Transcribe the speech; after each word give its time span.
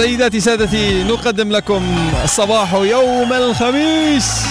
سيداتي 0.00 0.40
سادتي 0.40 1.04
نقدم 1.04 1.52
لكم 1.52 1.82
الصباح 2.24 2.74
يوم 2.74 3.32
الخميس. 3.32 4.46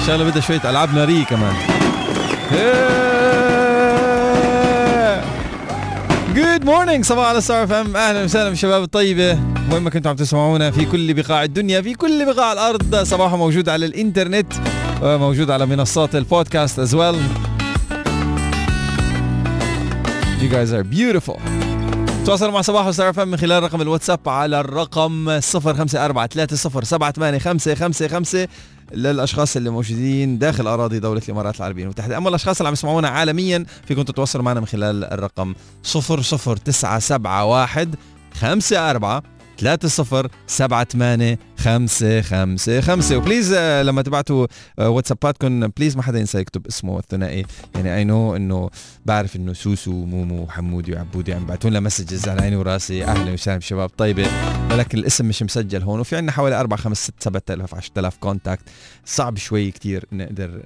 إن 0.00 0.06
شاء 0.06 0.16
الله 0.16 0.30
بدها 0.30 0.40
شوية 0.40 0.70
ألعاب 0.70 0.94
نارية 0.94 1.24
كمان. 1.24 1.54
good 6.34 6.64
morning 6.64 7.04
صباحو 7.04 7.28
على 7.28 7.40
ستار 7.40 7.80
أف 7.80 7.91
إم 7.91 7.96
أهلا 7.96 8.24
وسهلا 8.24 8.48
بالشباب 8.48 8.82
الطيبة. 8.82 9.38
وين 9.72 9.82
ما 9.82 9.90
كنتم 9.90 10.10
عم 10.10 10.16
تسمعونا 10.16 10.70
في 10.70 10.84
كل 10.84 11.14
بقاع 11.14 11.44
الدنيا 11.44 11.80
في 11.80 11.94
كل 11.94 12.34
بقاع 12.34 12.52
الأرض. 12.52 12.94
صباحو 12.94 13.32
موجود 13.34 13.68
على 13.68 13.86
الإنترنت 13.86 14.52
وموجود 15.02 15.50
على 15.50 15.66
منصات 15.66 16.16
البودكاست 16.16 16.80
as 16.80 16.94
well. 16.94 17.16
You 20.42 20.48
guys 20.48 20.72
are 20.72 20.84
beautiful. 20.84 21.55
تواصلوا 22.26 22.52
مع 22.52 22.60
صباحو 22.60 22.86
ستار 22.86 23.10
أف 23.10 23.20
من 23.20 23.36
خلال 23.36 23.62
رقم 23.62 23.82
الواتساب 23.82 24.28
على 24.28 24.60
الرقم 24.60 25.40
0543078555 25.40 25.46
للأشخاص 28.92 29.56
اللي 29.56 29.70
موجودين 29.70 30.38
داخل 30.38 30.66
أراضي 30.66 30.98
دولة 30.98 31.22
الإمارات 31.28 31.56
العربية. 31.56 31.84
المتحده 31.84 32.16
أما 32.16 32.28
الأشخاص 32.28 32.56
اللي 32.56 32.68
عم 32.68 32.72
يسمعونا 32.72 33.08
عالميا 33.08 33.66
فيكم 33.88 34.02
تتواصلوا 34.02 34.44
معنا 34.44 34.60
من 34.60 34.66
خلال 34.66 35.04
الرقم 35.04 35.54
00971 35.94 37.90
54 38.42 39.35
3 39.58 39.88
0 39.88 40.30
7 40.46 40.84
8 40.84 41.38
5 41.58 42.22
5 42.22 42.80
5 42.80 43.16
و 43.16 43.21
please 43.21 43.54
لما 43.54 44.02
تبعتوا 44.02 44.46
آه، 44.78 44.88
واتساباتكم 44.88 45.66
please 45.66 45.96
ما 45.96 46.02
حدا 46.02 46.18
ينسى 46.18 46.38
يكتب 46.38 46.66
اسمه 46.66 46.98
الثنائي. 46.98 47.46
يعني 47.74 47.96
I 47.96 48.04
know 48.04 48.36
إنه 48.36 48.70
بعرف 49.06 49.36
إنه 49.36 49.52
سوسو 49.52 49.90
ومومو 49.90 50.42
وحمودي 50.42 50.92
وعبودي 50.94 51.34
عم 51.34 51.46
بعتوا 51.46 51.70
لنا 51.70 51.80
messages 51.80 52.28
على 52.28 52.42
عيني 52.42 52.56
وراسي. 52.56 53.04
أهلا 53.04 53.32
وسهلا 53.32 53.60
شباب. 53.60 53.88
طيبه 53.88 54.26
ولكن 54.70 54.98
الاسم 54.98 55.26
مش 55.26 55.42
مسجل 55.42 55.82
هون. 55.82 56.00
وفي 56.00 56.16
عندنا 56.16 56.32
حوالي 56.32 56.60
4 56.60 56.78
5 56.78 57.06
6 57.06 57.14
7000 57.24 57.74
10000 57.74 58.16
contact 58.16 58.62
صعب 59.04 59.36
شوي 59.36 59.70
كتير 59.70 60.04
نقدر 60.12 60.62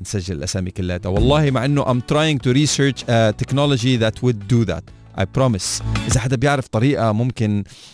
نسجل 0.00 0.36
الأسامي 0.36 0.70
كلها. 0.70 1.00
والله 1.04 1.50
مع 1.50 1.64
إنه 1.64 1.84
I'm 1.84 2.02
trying 2.12 2.38
to 2.46 2.52
research 2.54 3.02
a 3.08 3.32
technology 3.42 3.96
that 3.96 4.22
would 4.22 4.48
do 4.48 4.64
that. 4.72 4.82
I 5.16 5.24
promise. 5.38 5.82
إذا 6.06 6.20
حدا 6.20 6.36
بيعرف 6.36 6.66
طريقة 6.68 7.12
ممكن 7.12 7.64
آه 7.66 7.93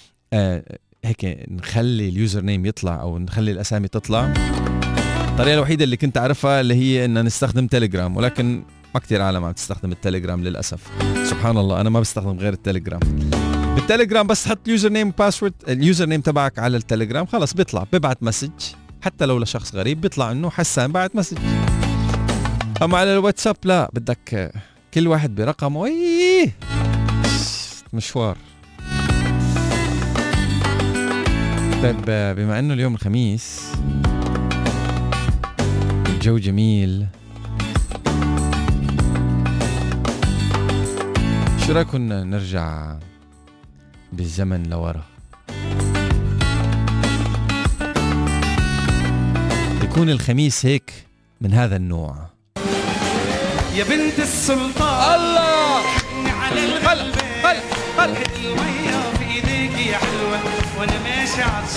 هيك 1.04 1.48
نخلي 1.48 2.08
ال 2.08 2.40
username 2.40 2.66
يطلع 2.66 3.00
أو 3.00 3.18
نخلي 3.18 3.50
الأسامي 3.50 3.88
تطلع. 3.88 4.32
الطريقة 5.28 5.54
الوحيدة 5.54 5.84
اللي 5.84 5.96
كنت 5.96 6.18
أعرفها 6.18 6.60
اللي 6.60 6.74
هي 6.74 7.04
إن 7.04 7.24
نستخدم 7.24 7.66
تليجرام 7.66 8.16
ولكن 8.16 8.62
ما 8.94 9.00
كثير 9.00 9.22
عالم 9.22 9.44
عم 9.44 9.52
تستخدم 9.52 9.92
التليجرام 9.92 10.44
للأسف. 10.44 10.80
سبحان 11.24 11.58
الله 11.58 11.80
أنا 11.80 11.90
ما 11.90 12.00
بستخدم 12.00 12.38
غير 12.38 12.52
التليجرام 12.52 13.00
بالتليجرام 13.74 14.26
بس 14.26 14.44
تحط 14.44 14.68
username 14.68 14.88
و 14.88 15.08
password 15.08 15.52
ال 15.68 16.06
username 16.06 16.20
تبعك 16.20 16.58
على 16.58 16.76
التليجرام 16.76 17.26
خلص 17.26 17.54
بيطلع 17.54 17.86
ببعت 17.92 18.22
message 18.22 18.50
حتى 19.02 19.26
لو 19.26 19.38
لشخص 19.38 19.74
غريب 19.74 20.00
بيطلع 20.00 20.30
إنه 20.30 20.50
حسان 20.50 20.92
بعت 20.92 21.16
message 21.16 21.38
أما 22.82 22.98
على 22.98 23.12
الواتساب 23.14 23.56
لا 23.64 23.90
بدك 23.92 24.52
كل 24.94 25.08
واحد 25.08 25.34
برقمه. 25.34 25.86
إيه 25.86 26.56
مشوار. 27.92 28.36
طيب 31.82 32.04
بما 32.36 32.58
انه 32.58 32.74
اليوم 32.74 32.94
الخميس 32.94 33.72
الجو 36.08 36.38
جميل. 36.38 37.06
شو 41.66 41.72
رايكم 41.72 41.98
نرجع 42.12 42.96
بالزمن 44.12 44.62
لورا؟ 44.62 45.02
يكون 49.82 50.10
الخميس 50.10 50.66
هيك 50.66 50.92
من 51.40 51.52
هذا 51.54 51.76
النوع. 51.76 52.30
يا 53.74 53.84
بنت 53.84 54.18
السلطان 54.18 55.20
الله! 55.20 55.82
على 56.30 56.64
القلب 56.64 57.14
هلا 57.44 57.60
هلا 57.98 58.69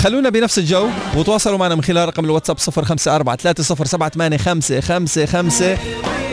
خلونا 0.02 0.30
بنفس 0.30 0.58
الجو 0.58 0.90
وتواصلوا 1.16 1.58
معنا 1.58 1.76
من 1.76 1.84
خلال 1.84 2.08
رقم 2.08 2.26
الواتساب 2.26 2.60
0543078555 2.60 2.64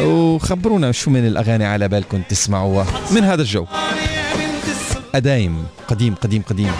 وخبرونا 0.03 0.93
شو 0.93 1.11
من 1.11 1.27
الأغاني 1.27 1.65
على 1.65 1.89
بالكم 1.89 2.23
تسمعوها 2.29 2.87
من 3.11 3.25
هذا 3.25 3.43
الجو. 3.43 3.67
قدايم 5.15 5.67
قديم 5.89 6.15
قديم 6.15 6.43
قديم. 6.43 6.73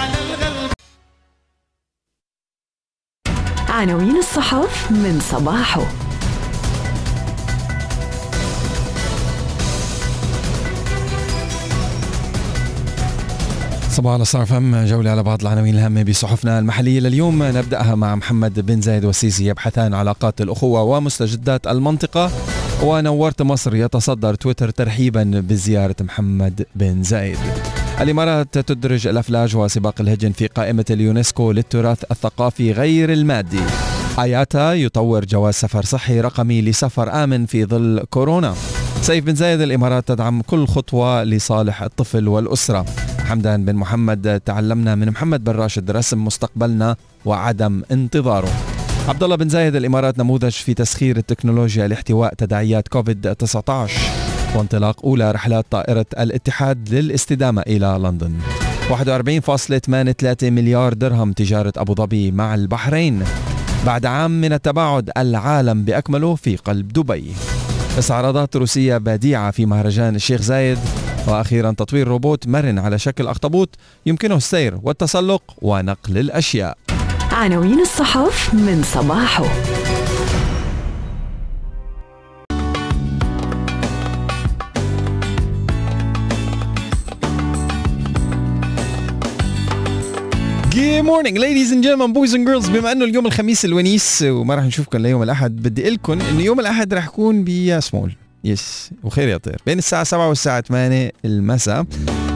عناوين 3.69 4.17
الصحف 4.17 4.91
من 4.91 5.21
صباحه. 5.21 5.87
صباح 13.91 14.13
على 14.13 14.25
فم 14.25 14.85
جولة 14.85 15.11
على 15.11 15.23
بعض 15.23 15.41
العناوين 15.41 15.75
الهامة 15.75 16.03
بصحفنا 16.03 16.59
المحلية 16.59 17.01
لليوم. 17.01 17.43
نبدأها 17.43 17.95
مع 17.95 18.15
محمد 18.15 18.67
بن 18.67 18.81
زايد 18.81 19.05
والسيسي 19.05 19.47
يبحثان 19.47 19.95
علاقات 19.95 20.41
الأخوة 20.41 20.83
ومستجدات 20.83 21.67
المنطقة. 21.67 22.31
ونورت 22.83 23.43
مصر 23.43 23.75
يتصدر 23.75 24.35
تويتر 24.35 24.71
ترحيبا 24.71 25.23
بزيارة 25.49 25.97
محمد 26.01 26.67
بن 26.75 27.03
زايد. 27.03 27.39
الإمارات 28.01 28.59
تدرج 28.59 29.07
الأفلاج 29.07 29.57
وسباق 29.57 30.01
الهجن 30.01 30.33
في 30.33 30.47
قائمة 30.47 30.85
اليونسكو 30.91 31.53
للتراث 31.53 32.05
الثقافي 32.11 32.73
غير 32.73 33.13
المادي. 33.13 33.61
آياتا 34.19 34.75
يطور 34.75 35.25
جواز 35.25 35.55
سفر 35.55 35.85
صحي 35.85 36.21
رقمي 36.21 36.63
لسفر 36.63 37.25
آمن 37.25 37.47
في 37.47 37.65
ظل 37.65 38.03
كورونا. 38.11 38.55
سيف 39.03 39.25
بن 39.25 39.35
زايد 39.35 39.61
الإمارات 39.61 40.09
تدعم 40.09 40.43
كل 40.43 40.67
خطوة 40.67 41.25
لصالح 41.25 41.83
الطفل 41.83 42.29
والأسرة. 42.29 42.85
حمدان 43.31 43.65
بن 43.65 43.75
محمد 43.75 44.41
تعلمنا 44.41 44.95
من 44.95 45.09
محمد 45.11 45.45
بن 45.45 45.53
راشد 45.53 45.91
رسم 45.91 46.25
مستقبلنا 46.25 46.97
وعدم 47.25 47.83
انتظاره. 47.93 48.49
عبد 49.09 49.23
الله 49.23 49.37
بن 49.37 49.49
زايد 49.49 49.77
الإمارات 49.77 50.19
نموذج 50.19 50.51
في 50.51 50.75
تسخير 50.75 51.17
التكنولوجيا 51.17 51.89
لاحتواء 51.89 52.35
تداعيات 52.35 52.89
كوفيد 52.89 53.35
19 53.35 54.01
وانطلاق 54.57 55.07
أولى 55.07 55.33
رحلات 55.33 55.67
طائرة 55.71 56.07
الاتحاد 56.19 56.95
للاستدامة 56.95 57.63
إلى 57.63 57.99
لندن. 58.03 58.33
41.83 58.89 60.53
مليار 60.53 60.93
درهم 60.93 61.33
تجارة 61.33 61.73
أبو 61.77 61.95
ظبي 61.95 62.31
مع 62.31 62.55
البحرين. 62.55 63.23
بعد 63.87 64.07
عام 64.07 64.41
من 64.41 64.53
التباعد 64.53 65.11
العالم 65.17 65.85
بأكمله 65.85 66.35
في 66.35 66.57
قلب 66.57 66.89
دبي. 66.89 67.33
استعراضات 67.99 68.57
روسية 68.57 68.97
بديعة 68.97 69.51
في 69.51 69.67
مهرجان 69.67 70.15
الشيخ 70.15 70.43
زايد. 70.43 70.79
وأخيرا 71.29 71.73
تطوير 71.73 72.09
روبوت 72.09 72.49
مرن 72.49 72.79
على 72.79 72.99
شكل 72.99 73.27
أخطبوط 73.27 73.69
يمكنه 74.07 74.37
السير 74.37 74.79
والتسلق 74.83 75.43
ونقل 75.63 76.19
الأشياء. 76.19 76.79
عناوين 77.33 77.81
الصحف 77.81 78.55
من 78.55 78.83
صباحه. 78.83 79.45
Good 90.75 91.05
morning 91.05 91.35
ladies 91.35 91.73
and 91.73 91.83
gentlemen 91.85 92.13
boys 92.13 92.33
and 92.35 92.47
girls. 92.47 92.71
بما 92.71 92.93
أنه 92.93 93.05
اليوم 93.05 93.27
الخميس 93.27 93.65
الونيس 93.65 94.23
وما 94.23 94.55
راح 94.55 94.65
نشوفكم 94.65 94.99
ليوم 94.99 95.23
الأحد 95.23 95.57
بدي 95.57 95.83
أقول 95.83 95.95
لكم 95.95 96.13
إنه 96.13 96.43
يوم 96.43 96.61
الأحد 96.61 96.95
راح 96.95 97.07
يكون 97.07 97.45
بياسمول. 97.45 98.13
yes 98.45 98.91
وخير 99.03 99.29
يا 99.29 99.37
طير. 99.37 99.57
بين 99.67 99.79
الساعة 99.79 100.05
7 100.05 100.29
والساعة 100.29 100.61
8 100.61 101.13
المساء. 101.25 101.87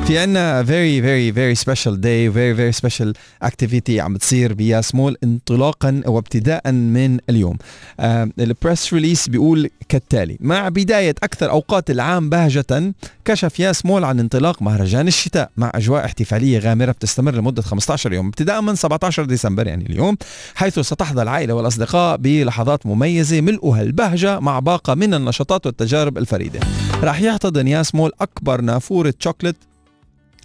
في 0.06 0.18
عنا 0.18 0.62
very 0.62 1.00
very 1.00 1.34
very 1.36 1.64
special 1.64 1.94
day 1.96 2.28
very 2.28 2.54
very 2.58 2.72
special 2.82 3.12
activity 3.44 3.98
عم 3.98 4.14
بتصير 4.14 4.52
بياسمول 4.52 5.16
انطلاقا 5.24 6.02
وابتداء 6.06 6.72
من 6.72 7.18
اليوم. 7.30 7.56
آه 8.00 8.28
ال 8.38 8.47
press 8.47 8.94
release 8.94 9.28
بيقول 9.28 9.70
كالتالي 9.88 10.36
مع 10.40 10.68
بداية 10.68 11.14
أكثر 11.22 11.50
أوقات 11.50 11.90
العام 11.90 12.30
بهجة 12.30 12.94
كشف 13.24 13.60
ياسمول 13.60 14.04
عن 14.04 14.20
انطلاق 14.20 14.62
مهرجان 14.62 15.08
الشتاء 15.08 15.50
مع 15.56 15.72
أجواء 15.74 16.04
احتفالية 16.04 16.58
غامرة 16.58 16.92
بتستمر 16.92 17.34
لمدة 17.34 17.62
15 17.62 18.12
يوم 18.12 18.26
ابتداء 18.26 18.60
من 18.60 18.74
17 18.74 19.24
ديسمبر 19.24 19.66
يعني 19.66 19.86
اليوم 19.86 20.16
حيث 20.54 20.78
ستحظى 20.78 21.22
العائلة 21.22 21.54
والأصدقاء 21.54 22.16
بلحظات 22.16 22.86
مميزة 22.86 23.40
ملؤها 23.40 23.82
البهجة 23.82 24.40
مع 24.40 24.58
باقة 24.58 24.94
من 24.94 25.14
النشاطات 25.14 25.66
والتجارب 25.66 26.18
الفريدة. 26.18 26.60
راح 27.02 27.20
يحتضن 27.20 27.68
ياسمول 27.68 28.12
أكبر 28.20 28.60
نافورة 28.60 29.14
شوكليت 29.18 29.56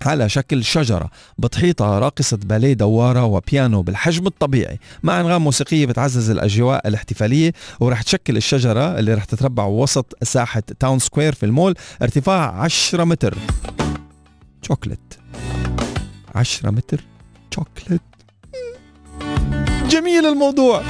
على 0.07 0.29
شكل 0.29 0.63
شجرة 0.63 1.09
بتحيطها 1.37 1.99
راقصة 1.99 2.37
باليه 2.37 2.73
دوارة 2.73 3.23
وبيانو 3.23 3.81
بالحجم 3.81 4.27
الطبيعي. 4.27 4.79
مع 5.03 5.19
أنغام 5.21 5.43
موسيقية 5.43 5.85
بتعزز 5.85 6.29
الأجواء 6.29 6.87
الاحتفالية 6.87 7.53
ورح 7.79 8.01
تشكل 8.01 8.37
الشجرة 8.37 8.99
اللي 8.99 9.13
رح 9.13 9.23
تتربع 9.25 9.65
وسط 9.65 10.17
ساحة 10.23 10.63
تاون 10.79 10.99
سكوير 10.99 11.33
في 11.33 11.45
المول 11.45 11.75
ارتفاع 12.01 12.61
10 12.61 13.03
متر. 13.03 13.37
شوكليت. 14.61 15.13
10 16.35 16.71
متر. 16.71 17.03
شوكليت. 17.55 18.01
جميل 19.89 20.25
الموضوع. 20.25 20.81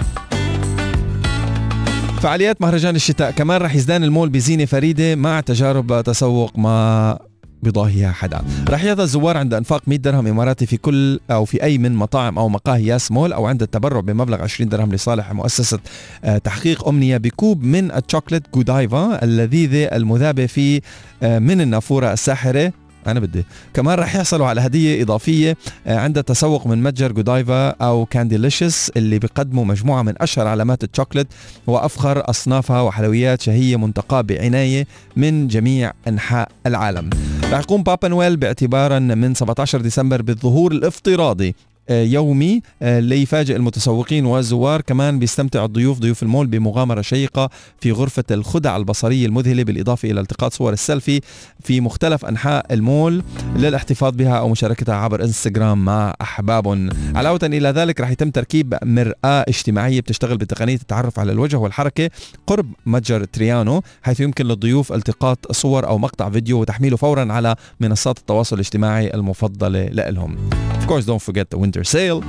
فعاليات 2.22 2.62
مهرجان 2.62 2.96
الشتاء 2.96 3.32
كمان 3.32 3.62
رح 3.62 3.76
يزدان 3.76 4.04
المول 4.04 4.30
بزينة 4.30 4.66
فريدة 4.66 5.16
مع 5.16 5.42
تجارب 5.42 6.02
تسوق 6.04 6.58
ما 6.58 7.20
بيضاهيها 7.64 8.12
حدا. 8.12 8.42
رح 8.70 8.84
يظل 8.84 9.04
الزوار 9.04 9.38
عند 9.38 9.54
أنفاق 9.54 9.82
100 9.88 10.00
درهم 10.00 10.28
إماراتي 10.28 10.66
في 10.66 10.78
كل 10.78 11.20
أو 11.32 11.46
في 11.46 11.64
أي 11.64 11.78
من 11.78 11.96
مطاعم 11.96 12.40
أو 12.40 12.50
مقاهي 12.50 12.86
ياس 12.86 13.12
مول 13.12 13.34
أو 13.34 13.46
عند 13.46 13.62
التبرع 13.62 14.00
بمبلغ 14.00 14.42
20 14.42 14.70
درهم 14.70 14.92
لصالح 14.92 15.34
مؤسسة 15.34 15.80
آه، 16.24 16.38
تحقيق 16.38 16.88
أمنية 16.88 17.18
بكوب 17.18 17.64
من 17.64 17.92
ال 17.92 17.97
chocolate 17.97 18.44
Godiva 18.56 19.24
اللذيذة 19.24 19.84
المذابة 19.84 20.46
في 20.46 20.82
آه، 21.24 21.40
من 21.40 21.62
النافورة 21.62 22.14
الساحرة. 22.14 22.74
أنا 23.08 23.20
بدي. 23.20 23.46
كمان 23.74 24.00
رح 24.00 24.16
يحصلوا 24.16 24.48
على 24.48 24.62
هدية 24.62 25.04
إضافية 25.04 25.58
آه، 25.88 25.98
عند 25.98 26.18
التسوق 26.18 26.68
من 26.68 26.84
متجر 26.84 27.12
Godiva 27.12 27.70
أو 27.70 28.06
Candylicious 28.06 28.90
اللي 28.98 29.20
بيقدموا 29.20 29.66
مجموعة 29.66 30.02
من 30.02 30.14
أشهر 30.22 30.48
علامات 30.48 30.84
الشوكليت 30.84 31.28
وأفخر 31.68 32.30
أصنافها 32.30 32.82
وحلويات 32.82 33.42
شهية 33.42 33.76
منتقاة 33.76 34.22
بعناية 34.22 34.88
من 35.16 35.48
جميع 35.48 35.92
أنحاء 36.08 36.50
العالم. 36.66 37.10
رح 37.52 37.60
يقوم 37.60 37.84
بابا 37.84 38.08
نويل 38.08 38.38
باعتبارا 38.38 39.00
من 39.00 39.34
17 39.34 39.82
ديسمبر 39.82 40.22
بالظهور 40.22 40.72
الافتراضي. 40.72 41.56
يومي 41.90 42.62
آه، 42.82 43.00
ليفاجئ 43.00 43.56
المتسوقين 43.56 44.26
والزوار 44.26 44.82
كمان 44.82 45.20
بيستمتع 45.20 45.66
الضيوف 45.66 46.00
ضيوف 46.00 46.24
المول 46.24 46.48
بمغامرة 46.48 47.02
شيقة 47.02 47.50
في 47.82 47.92
غرفة 47.92 48.24
الخدع 48.32 48.78
البصرية 48.78 49.26
المذهلة 49.26 49.64
بالإضافة 49.64 50.12
إلى 50.12 50.22
التقاط 50.22 50.54
صور 50.54 50.74
السيلفي 50.74 51.22
في 51.64 51.82
مختلف 51.82 52.26
أنحاء 52.26 52.74
المول 52.74 53.24
للاحتفاظ 53.56 54.16
بها 54.16 54.38
أو 54.38 54.50
مشاركتها 54.50 54.96
عبر 54.96 55.24
إنستغرام 55.24 55.86
مع 55.86 56.14
أحباب. 56.22 56.90
علاوة 57.16 57.40
إلى 57.44 57.70
ذلك 57.70 58.02
رح 58.02 58.10
يتم 58.10 58.30
تركيب 58.32 58.78
مرآة 58.84 59.46
اجتماعية 59.48 60.00
بتشتغل 60.00 60.38
بتقنية 60.38 60.76
التعرف 60.76 61.20
على 61.20 61.32
الوجه 61.32 61.58
والحركة 61.58 62.10
قرب 62.48 62.66
متجر 62.86 63.24
تريانو 63.24 63.82
حيث 64.04 64.20
يمكن 64.20 64.46
للضيوف 64.46 64.94
التقاط 64.94 65.52
صور 65.52 65.88
أو 65.88 65.98
مقطع 65.98 66.30
فيديو 66.30 66.62
وتحميله 66.62 66.98
فورا 66.98 67.34
على 67.34 67.56
منصات 67.80 68.18
التواصل 68.18 68.56
الاجتماعي 68.56 69.14
المفضلة 69.14 69.86
لهم. 69.86 70.50
Of 70.82 70.92
course 70.92 71.06
don't 71.06 71.22
forget 71.22 71.48
the 71.56 71.60
winter 71.60 71.79
sale. 71.84 72.24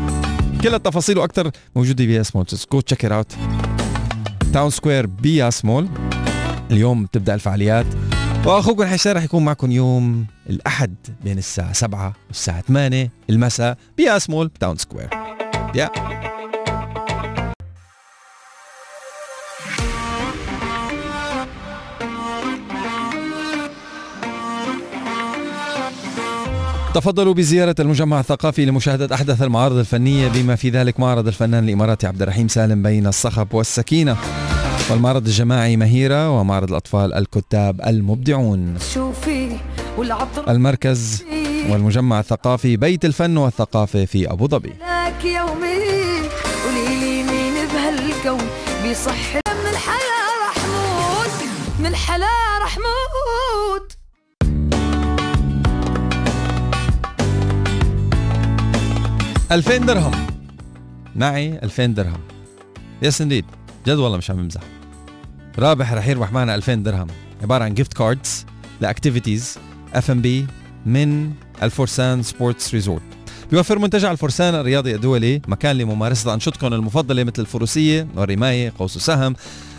كل 0.62 0.75
التفاصيل 0.75 1.19
وأكثر 1.19 1.50
موجوده 1.76 2.05
بياس 2.05 2.37
مول 2.37 2.44
go 2.72 2.81
check 2.81 3.05
it 3.05 3.12
out 3.12 3.32
Town 4.52 4.70
Square 4.70 5.06
بياس 5.06 5.64
مول 5.64 5.88
اليوم 6.70 7.05
بتبدأ 7.05 7.35
الفعاليات. 7.35 7.87
وأخوكم 8.47 8.85
حسان 8.84 9.12
رح 9.12 9.23
يكون 9.23 9.44
معكم 9.44 9.70
يوم 9.70 10.26
الأحد 10.50 10.94
بين 11.25 11.38
الساعة 11.38 11.73
7 11.73 12.12
والساعة 12.29 12.61
8 12.61 13.11
المساء. 13.31 13.79
بياس 13.97 14.31
مول 14.31 14.50
Town 14.61 14.76
Square 14.76 15.11
يا 15.75 15.91
تفضلوا 26.94 27.34
بزيارة 27.34 27.75
المجمع 27.81 28.20
الثقافي 28.20 28.64
لمشاهدة 28.64 29.14
أحدث 29.14 29.42
المعارض 29.42 29.76
الفنية 29.76 30.28
بما 30.28 30.56
في 30.56 30.70
ذلك 30.70 31.00
معرض 31.00 31.26
الفنان 31.26 31.64
الإماراتي 31.64 32.06
عبد 32.06 32.22
الرحيم 32.22 32.48
سالم 32.48 32.82
بين 32.82 33.06
الصخب 33.06 33.54
والسكينة. 33.54 34.16
والمعرض 34.90 35.26
الجماعي 35.26 35.76
مهيرة 35.76 36.31
ومعرض 36.31 36.69
الأطفال 36.69 37.14
الكتاب 37.14 37.81
المبدعون. 37.87 38.75
المركز 40.48 41.25
والمجمع 41.70 42.20
الثقافي 42.20 42.76
بيت 42.76 43.04
الفن 43.04 43.36
والثقافة 43.36 44.04
في 44.04 44.32
أبو 44.32 44.48
ظبي. 44.48 44.72
بيصح 48.82 49.34
من 49.36 49.72
موت 50.69 51.31
من 51.81 51.86
الحياة 51.86 52.58
رح 52.62 52.78
2000 59.52 59.87
درهم. 59.87 60.26
معي 61.17 61.58
2000 61.62 61.87
درهم. 61.87 62.20
يس 63.02 63.20
إنديد 63.20 63.44
جد 63.87 63.97
والله 63.97 64.19
مش 64.19 64.31
عم 64.31 64.37
بمزح. 64.37 64.61
رابح 65.58 65.93
رح 65.93 66.08
يربح 66.08 66.32
معنا 66.32 66.55
2000 66.55 66.75
درهم. 66.75 67.06
عبارة 67.43 67.64
عن 67.64 67.75
gift 67.75 67.93
cards 67.93 68.46
ل 68.81 68.88
activities 68.88 69.58
F&B 69.94 70.46
من 70.87 71.32
الفرسان 71.62 72.23
Sports 72.22 72.75
Resort 72.75 73.02
بيوفر 73.50 73.79
منتجع 73.79 74.12
الفرسان 74.12 74.55
الرياضي 74.55 74.94
الدولي 74.94 75.43
مكان 75.49 75.79
لممارسة 75.79 76.35
أنشطتكم 76.35 76.67
المفضلة 76.67 77.25
مثل 77.25 77.43
الفروسية 77.43 78.06
والرماية 78.17 78.73
قوس 78.79 78.96
وسهم 78.96 79.35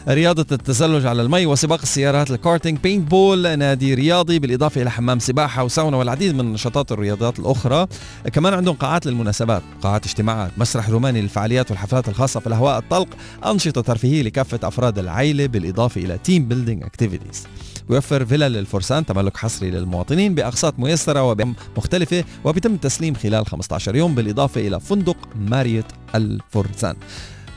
رياضة 0.07 0.45
التزلج 0.51 1.05
على 1.05 1.21
المي 1.21 1.45
وسباق 1.45 1.81
السيارات 1.81 2.31
ال 2.31 2.79
karting 2.79 3.11
paintball 3.11 3.57
نادي 3.59 3.93
رياضي 3.93 4.39
بالإضافة 4.39 4.81
إلى 4.81 4.91
حمام 4.91 5.19
سباحة 5.19 5.63
وساونا 5.63 5.97
والعديد 5.97 6.33
من 6.33 6.39
النشاطات 6.39 6.91
الرياضات 6.91 7.39
الأخرى. 7.39 7.87
كمان 8.33 8.53
عندهم 8.53 8.75
قاعات 8.75 9.05
للمناسبات. 9.05 9.61
قاعات 9.81 10.05
اجتماعات 10.05 10.51
مسرح 10.57 10.89
روماني 10.89 11.21
للفعاليات 11.21 11.71
والحفلات 11.71 12.09
الخاصة 12.09 12.39
في 12.39 12.47
الهواء 12.47 12.77
الطلق 12.77 13.07
أنشطة 13.45 13.81
ترفيهية 13.81 14.21
لكافة 14.21 14.59
أفراد 14.63 14.99
العائلة 14.99 15.45
بالإضافة 15.45 16.01
إلى 16.01 16.17
team 16.17 16.47
building 16.47 16.83
activities 16.83 17.47
ويوفر 17.89 18.25
فيلا 18.25 18.49
للفرسان 18.49 19.05
تملك 19.05 19.37
حصري 19.37 19.71
للمواطنين 19.71 20.35
بأقساط 20.35 20.79
ميسرة 20.79 21.23
ومختلفة 21.23 22.23
وبيتم 22.43 22.73
التسليم 22.73 23.13
خلال 23.13 23.45
15 23.45 23.95
يوم 23.95 24.15
بالإضافة 24.15 24.61
إلى 24.61 24.79
فندق 24.79 25.17
Marriott 25.35 25.85
الفرسان. 26.15 26.95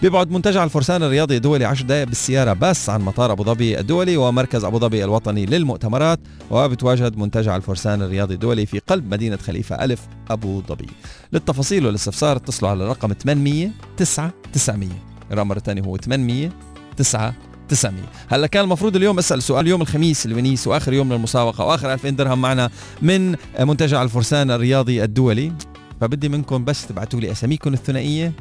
بيبعد 0.04 0.30
منتجع 0.30 0.64
الفرسان 0.64 1.02
الرياضي 1.02 1.36
الدولي 1.36 1.64
10 1.64 1.86
دقائق 1.86 2.04
بالسيارة 2.04 2.52
بس 2.52 2.90
عن 2.90 3.00
مطار 3.00 3.32
أبو 3.32 3.44
ظبي 3.44 3.80
الدولي 3.80 4.16
ومركز 4.16 4.64
أبو 4.64 4.78
ظبي 4.78 5.04
الوطني 5.04 5.46
للمؤتمرات 5.46 6.20
وبتواجد 6.50 7.16
منتجع 7.16 7.56
الفرسان 7.56 8.02
الرياضي 8.02 8.34
الدولي 8.34 8.66
في 8.66 8.78
قلب 8.78 9.10
مدينة 9.10 9.36
خليفة 9.36 9.84
ألف 9.84 10.00
أبو 10.30 10.62
ظبي. 10.68 10.86
للتفاصيل 11.32 11.86
والاستفسار 11.86 12.36
اتصلوا 12.36 12.70
على 12.70 12.84
الرقم 12.84 13.12
800 13.12 13.70
9 13.96 14.32
900 14.52 14.88
الرقم 15.32 15.48
مرة 15.48 15.58
ثانية 15.58 15.82
هو 15.82 15.96
800 15.96 16.50
9 16.96 17.34
900 17.68 18.02
هلا 18.28 18.46
كان 18.46 18.64
المفروض 18.64 18.96
اليوم 18.96 19.19
أسأل 19.19 19.43
سؤال 19.43 19.67
يوم 19.67 19.82
الخميس 19.82 20.26
الونيس 20.26 20.67
وآخر 20.67 20.93
يوم 20.93 21.12
للمسابقة 21.12 21.64
وآخر 21.64 21.93
2000 21.93 22.10
درهم 22.10 22.40
معنا 22.40 22.70
من 23.02 23.36
منتجع 23.60 24.02
الفرسان 24.02 24.50
الرياضي 24.50 25.05
الدولي. 25.05 25.52
فبدي 26.00 26.29
منكم 26.29 26.64
بس 26.64 26.86
تبعتوا 26.86 27.20
لي 27.20 27.32
أساميكم 27.32 27.72
الثنائية 27.72 28.32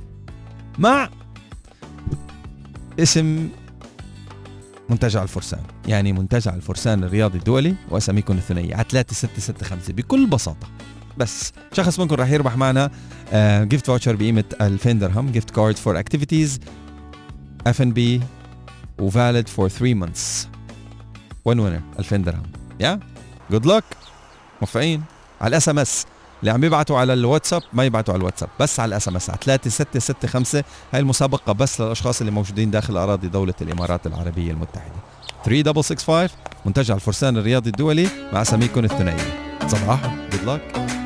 مع 0.79 1.09
اسم 3.00 3.50
منتجع 4.89 5.23
الفرسان. 5.23 5.62
يعني 5.88 6.13
منتجع 6.13 6.53
الفرسان 6.53 7.03
الرياضي 7.03 7.38
الدولي 7.38 7.75
وأساميكم 7.89 8.38
الثنائيه 8.38 8.75
على 8.75 8.85
3665 8.89 9.95
بكل 9.95 10.25
بساطة. 10.27 10.67
بس 11.17 11.53
شخص 11.73 12.00
منكم 12.00 12.15
راح 12.15 12.29
يربح 12.29 12.57
معنا 12.57 12.91
gift 13.63 13.88
voucher 13.88 14.15
بقيمة 14.15 14.43
2000 14.62 14.91
درهم 14.91 15.31
gift 15.31 15.50
card 15.50 15.77
for 15.77 16.00
activities 16.00 16.59
F&B 17.67 17.81
و 17.81 17.91
valid 17.93 19.47
for 19.47 19.69
3 19.69 19.93
months 19.93 20.47
one 21.45 21.59
winner 21.59 21.81
2000 22.00 22.17
درهم. 22.17 22.43
يا 22.79 23.00
good 23.51 23.65
luck 23.65 23.83
موفقين. 24.62 25.03
على 25.41 25.50
ال 25.50 25.69
SMS 25.69 26.05
اللي 26.43 26.51
عم 26.51 26.63
يبعتوا 26.63 26.97
على 26.97 27.13
الواتساب 27.13 27.62
ما 27.73 27.83
يبعتوا 27.85 28.13
على 28.13 28.21
الواتساب 28.21 28.50
بس 28.59 28.79
على 28.79 28.89
ال 28.89 29.07
SMS 29.07 29.29
على 29.29 29.39
3665 29.41 30.62
هاي 30.93 31.01
المسابقة 31.01 31.53
بس 31.53 31.81
للأشخاص 31.81 32.19
اللي 32.19 32.31
موجودين 32.31 32.71
داخل 32.71 32.97
أراضي 32.97 33.27
دولة 33.27 33.53
الإمارات 33.62 34.07
العربية 34.07 34.51
المتحدة. 34.51 34.93
3665 35.45 36.29
منتجع 36.65 36.95
الفرسان 36.95 37.38
الرياضي 37.38 37.69
الدولي 37.69 38.07
مع 38.33 38.41
اساميكم 38.41 38.83
الثنائيه 38.83 39.57
صباح 39.67 40.15
جود 40.31 40.50
لك 40.50 41.02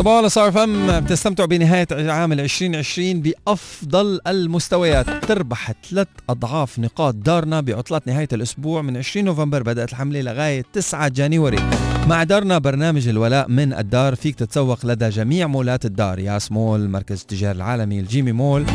صباح 0.00 0.16
الله 0.16 0.28
صار 0.28 0.52
فم 0.52 1.00
بتستمتعوا 1.00 1.48
بنهاية 1.48 1.86
عام 1.92 2.32
2020 2.32 3.22
بأفضل 3.22 4.20
المستويات. 4.26 5.24
تربح 5.24 5.72
ثلاث 5.90 6.08
أضعاف 6.28 6.78
نقاط 6.78 7.14
دارنا 7.14 7.60
بعطلات 7.60 8.06
نهاية 8.06 8.28
الأسبوع. 8.32 8.82
من 8.82 8.96
20 8.96 9.24
نوفمبر 9.24 9.62
بدأت 9.62 9.92
الحملة 9.92 10.20
لغاية 10.20 10.64
9 10.72 11.08
جانيوري 11.08 11.58
مع 12.06 12.22
دارنا 12.22 12.58
برنامج 12.58 13.08
الولاء 13.08 13.48
من 13.48 13.72
الدار 13.72 14.14
فيك 14.14 14.34
تتسوق 14.34 14.86
لدى 14.86 15.08
جميع 15.08 15.46
مولات 15.46 15.84
الدار. 15.84 16.18
ياس 16.18 16.52
مول 16.52 16.88
مركز 16.88 17.20
التجار 17.20 17.54
العالمي 17.54 18.00
الجيمي 18.00 18.32
مول. 18.32 18.66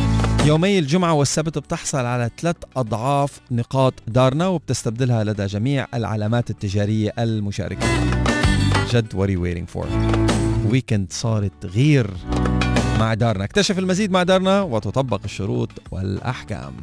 يومي 0.46 0.80
الجمعة 0.80 1.14
والسبت 1.14 1.58
بتحصل 1.58 2.06
على 2.06 2.30
ثلاث 2.42 2.56
أضعاف 2.76 3.40
نقاط 3.52 3.94
دارنا 4.08 4.48
وبتستبدلها 4.48 5.24
لدى 5.24 5.46
جميع 5.46 5.88
العلامات 5.94 6.50
التجارية 6.50 7.14
المشاركة. 7.20 7.88
جد 8.92 9.14
what 9.14 9.28
are 9.28 9.32
you 9.32 9.42
waiting 9.42 9.76
for. 9.76 9.86
ويكند 10.72 11.08
صارت 11.10 11.66
غير 11.66 12.10
مع 13.00 13.14
دارنا. 13.14 13.44
اكتشف 13.44 13.80
المزيد 13.80 14.12
مع 14.12 14.24
دارنا 14.24 14.62
وتطبق 14.62 15.20
الشروط 15.26 15.70
والأحكام. 15.92 16.74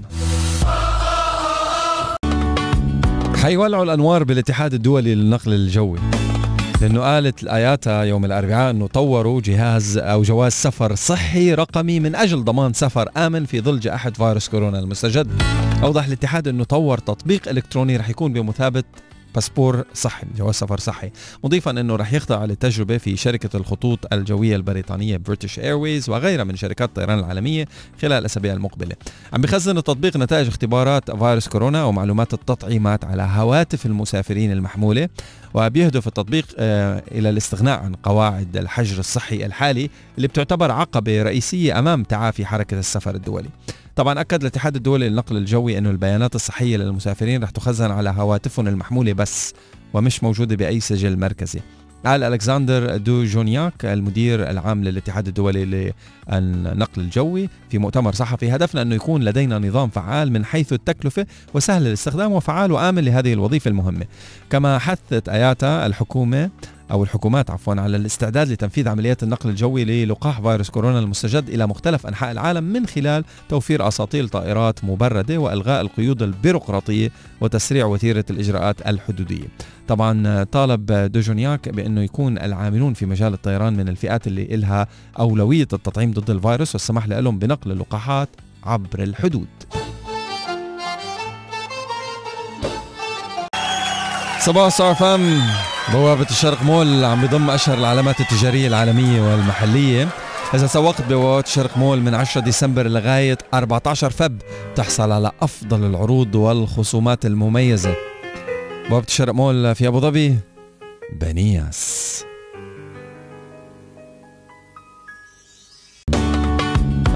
حيولعوا 3.37 3.85
الأنوار 3.85 4.25
بالاتحاد 4.25 4.75
الدولي 4.75 5.15
للنقل 5.15 5.53
الجوي. 5.53 5.99
لأنه 6.81 7.01
قالت 7.01 7.43
الآياتا 7.43 8.03
يوم 8.03 8.25
الأربعاء 8.25 8.71
أنه 8.71 8.87
طوروا 8.87 9.41
جهاز 9.41 9.99
أو 9.99 10.23
جواز 10.23 10.53
سفر 10.53 10.95
صحي 10.95 11.55
رقمي 11.55 12.01
من 12.01 12.15
أجل 12.15 12.45
ضمان 12.45 12.73
سفر 12.73 13.09
آمن 13.17 13.45
في 13.45 13.61
ظل 13.61 13.81
جائحة 13.81 14.11
فيروس 14.11 14.49
كورونا 14.49 14.79
المستجد. 14.79 15.43
أوضح 15.83 16.05
الاتحاد 16.05 16.49
أنه 16.49 16.65
طور 16.65 16.99
تطبيق 16.99 17.49
إلكتروني 17.49 17.97
رح 17.97 18.09
يكون 18.09 18.33
بمثابة 18.33 18.85
باسبور 19.35 19.85
صحي 19.95 20.27
جواز 20.37 20.55
سفر 20.55 20.79
صحي. 20.79 21.11
مضيفا 21.45 21.71
إنه 21.71 21.97
رح 21.97 22.13
يخضع 22.13 22.45
للتجربة 22.45 22.99
في 22.99 23.17
شركة 23.17 23.57
الخطوط 23.57 24.13
الجوية 24.13 24.57
البريطانية 24.57 25.17
British 25.17 25.59
Airways 25.59 26.11
وغيرها 26.11 26.45
من 26.45 26.57
شركات 26.57 26.89
الطيران 26.89 27.19
العالمية 27.19 27.69
خلال 28.03 28.13
الأسابيع 28.13 28.53
المقبلة. 28.53 28.97
عم 29.33 29.41
بخزن 29.41 29.79
التطبيق 29.79 30.17
نتائج 30.17 30.49
اختبارات 30.49 31.11
فيروس 31.11 31.49
كورونا 31.49 31.85
ومعلومات 31.85 32.35
التطعيمات 32.35 33.05
على 33.05 33.23
هواتف 33.23 33.87
المسافرين 33.87 34.53
المحمولة 34.53 35.09
وبيهدف 35.55 36.07
التطبيق 36.07 36.47
آه، 36.59 37.03
إلى 37.11 37.31
الاستغناء 37.31 37.81
عن 37.81 37.95
قواعد 37.95 38.57
الحجر 38.57 38.99
الصحي 38.99 39.47
الحالي 39.47 39.91
اللي 40.17 40.29
بتعتبر 40.29 40.71
عقبة 40.71 41.23
رئيسية 41.23 41.79
أمام 41.79 42.03
تعافي 42.03 42.47
حركة 42.47 42.79
السفر 42.79 43.15
الدولي. 43.15 43.49
طبعا 43.97 44.21
أكد 44.21 44.41
الاتحاد 44.41 44.77
الدولي 44.77 45.09
للنقل 45.09 45.37
الجوي 45.37 45.79
انه 45.79 45.91
البيانات 45.91 46.35
الصحية 46.35 46.77
للمسافرين 46.77 47.43
رح 47.43 47.51
تخزن 47.51 47.91
على 47.91 48.11
هواتفهم 48.11 48.69
المحموله 48.69 49.13
بس 49.13 49.55
ومش 49.95 50.23
موجودة 50.23 50.57
بأي 50.57 50.81
سجل 50.81 51.19
مركزي. 51.19 51.61
قال 52.07 52.23
ألكسندر 52.23 52.97
دو 52.97 53.25
جونياك 53.25 53.85
المدير 53.85 54.51
العام 54.51 54.85
للاتحاد 54.85 55.29
الدولي 55.29 55.93
للنقل 56.31 57.03
الجوي 57.03 57.49
في 57.71 57.79
مؤتمر 57.79 58.13
صحفي 58.13 58.51
هدفنا 58.51 58.83
أنه 58.83 58.95
يكون 58.95 59.25
لدينا 59.25 59.59
نظام 59.59 59.89
فعال 59.89 60.33
من 60.33 60.45
حيث 60.45 60.73
التكلفة 60.73 61.27
وسهل 61.55 61.87
الاستخدام 61.87 62.33
وفعال 62.33 62.73
وامن 62.73 63.05
لهذه 63.05 63.33
الوظيفة 63.33 63.69
المهمة. 63.69 64.07
كما 64.51 64.79
حثت 64.79 65.29
IATA 65.29 65.87
الحكومة 65.87 66.51
أو 66.93 67.05
الحكومات 67.05 67.51
عفوا 67.51 67.75
على 67.75 67.97
الاستعداد 67.97 68.49
لتنفيذ 68.49 68.89
عمليات 68.89 69.23
النقل 69.23 69.51
الجوي 69.51 69.85
للقاح 69.85 70.41
فيروس 70.41 70.71
كورونا 70.71 70.99
المستجد 70.99 71.49
إلى 71.49 71.67
مختلف 71.67 72.07
أنحاء 72.07 72.33
العالم 72.33 72.65
من 72.65 72.87
خلال 72.87 73.25
توفير 73.49 73.89
أساطيل 73.89 74.29
طائرات 74.29 74.85
مبردة 74.85 75.39
وإلغاء 75.39 75.81
القيود 75.81 76.23
البيروقراطية 76.23 77.11
وتسريع 77.41 77.87
وتيرة 77.87 78.25
الإجراءات 78.31 78.87
الحدودية. 78.87 79.47
طبعا 79.89 80.45
طالب 80.45 80.93
دوجونياك 80.93 81.69
بأنه 81.69 82.03
يكون 82.03 82.39
العاملون 82.39 82.95
في 82.95 83.07
مجال 83.07 83.35
الطيران 83.35 83.77
من 83.77 83.89
الفئات 83.89 84.27
اللي 84.27 84.55
إلها 84.55 84.87
أولوية 85.19 85.69
التطعيم 85.73 86.13
ضد 86.13 86.31
الفيروس 86.31 86.75
والسماح 86.75 87.09
لهم 87.09 87.39
بنقل 87.39 87.71
اللقاحات 87.71 88.29
عبر 88.65 89.03
الحدود. 89.03 89.49
صباح 94.41 94.69
صار 94.69 94.95
فم 94.95 95.41
بوابة 95.91 96.27
الشرق 96.31 96.63
مول 96.63 97.05
عم 97.05 97.27
بضم 97.27 97.51
أشهر 97.51 97.79
العلامات 97.79 98.21
التجارية 98.21 98.69
العالمية 98.69 99.21
والمحلية. 99.21 100.09
إذا 100.55 100.67
سوقت 100.67 101.03
بوابة 101.03 101.45
الشرق 101.47 101.79
مول 101.79 102.01
من 102.01 102.15
10 102.15 102.41
ديسمبر 102.41 102.87
لغاية 102.87 103.39
14 103.55 104.11
فب 104.11 104.39
تحصل 104.75 105.13
على 105.13 105.33
أفضل 105.43 105.85
العروض 105.85 106.35
والخصومات 106.35 107.27
المميزة. 107.27 107.95
بوابة 108.91 109.07
الشرق 109.07 109.35
مول 109.35 109.75
في 109.75 109.89
أبو 109.89 110.01
ظبي 110.01 110.39
بنياس. 111.13 112.25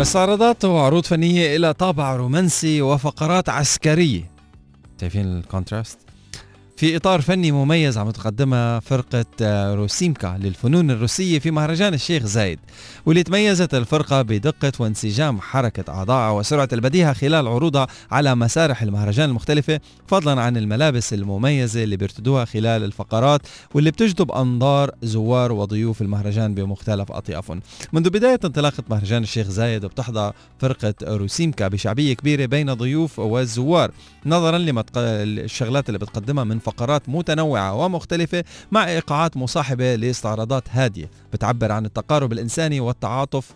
استعراضات 0.00 0.64
وعروض 0.64 1.04
فنية 1.04 1.56
إلى 1.56 1.75
طابع 1.75 2.16
رومانسي 2.16 2.82
وفقرات 2.82 3.49
عسكرية. 3.49 4.30
شايفين 5.00 5.38
ال 5.38 5.45
contrast؟ 5.45 6.05
في 6.76 6.97
إطار 6.97 7.21
فني 7.21 7.52
مميز 7.52 7.99
عم 7.99 8.11
تقدمها 8.11 8.80
فرقة 8.80 9.25
آه، 9.42 9.75
روسيمكا 9.75 10.38
للفنون 10.42 10.90
الروسية 10.90 11.38
في 11.38 11.50
مهرجان 11.50 11.95
الشيخ 11.95 12.23
زايد 12.23 12.59
واللي 13.06 13.23
تميزت 13.23 13.75
الفرقة 13.75 14.23
بدقة 14.23 14.73
وانسجام 14.78 15.40
حركة 15.40 15.92
أعضائها 15.92 16.30
وسرعة 16.30 16.68
البديهة 16.73 17.12
خلال 17.12 17.49
عروضها 17.49 17.87
على 18.11 18.35
مسارح 18.35 18.83
المهرجان 18.83 19.28
المختلفة 19.28 19.80
فضلا 20.06 20.40
عن 20.40 20.56
الملابس 20.56 21.12
المميزة 21.12 21.85
اللي 21.85 21.97
بيرتدوها 21.97 22.45
خلال 22.45 22.85
الفقرات 22.85 23.40
واللي 23.75 23.90
بتجذب 23.90 24.33
أنظار 24.33 24.90
زوار 25.02 25.52
وضيوف 25.52 26.02
المهرجان 26.02 26.54
بمختلف 26.54 27.12
أطيافهم. 27.12 27.61
منذ 27.92 28.11
بداية 28.11 28.40
انطلاقة 28.45 28.83
مهرجان 28.90 29.23
الشيخ 29.23 29.49
زايد 29.49 29.87
بتحظى 29.87 30.33
فرقة 30.59 30.95
روسيمكا 31.02 31.68
بشعبية 31.68 32.14
كبيرة 32.14 32.47
بين 32.47 32.71
الضيوف 32.71 33.18
والزوار 33.18 33.90
نظرا 34.26 34.59
لما 34.59 34.85
الشغلات 34.97 35.88
اللي 35.88 35.99
بتقدمها 35.99 36.45
من 36.45 36.59
فقرات 36.66 37.08
متنوعة 37.08 37.75
ومختلفة 37.75 38.44
مع 38.73 38.88
إيقاعات 38.88 39.37
مصاحبة 39.37 39.94
لاستعراضات 39.94 40.64
هادية 40.70 41.11
بتعبر 41.32 41.73
عن 41.73 41.87
التقارب 41.87 42.32
الإنساني 42.32 42.80
والتعاطف 42.80 43.54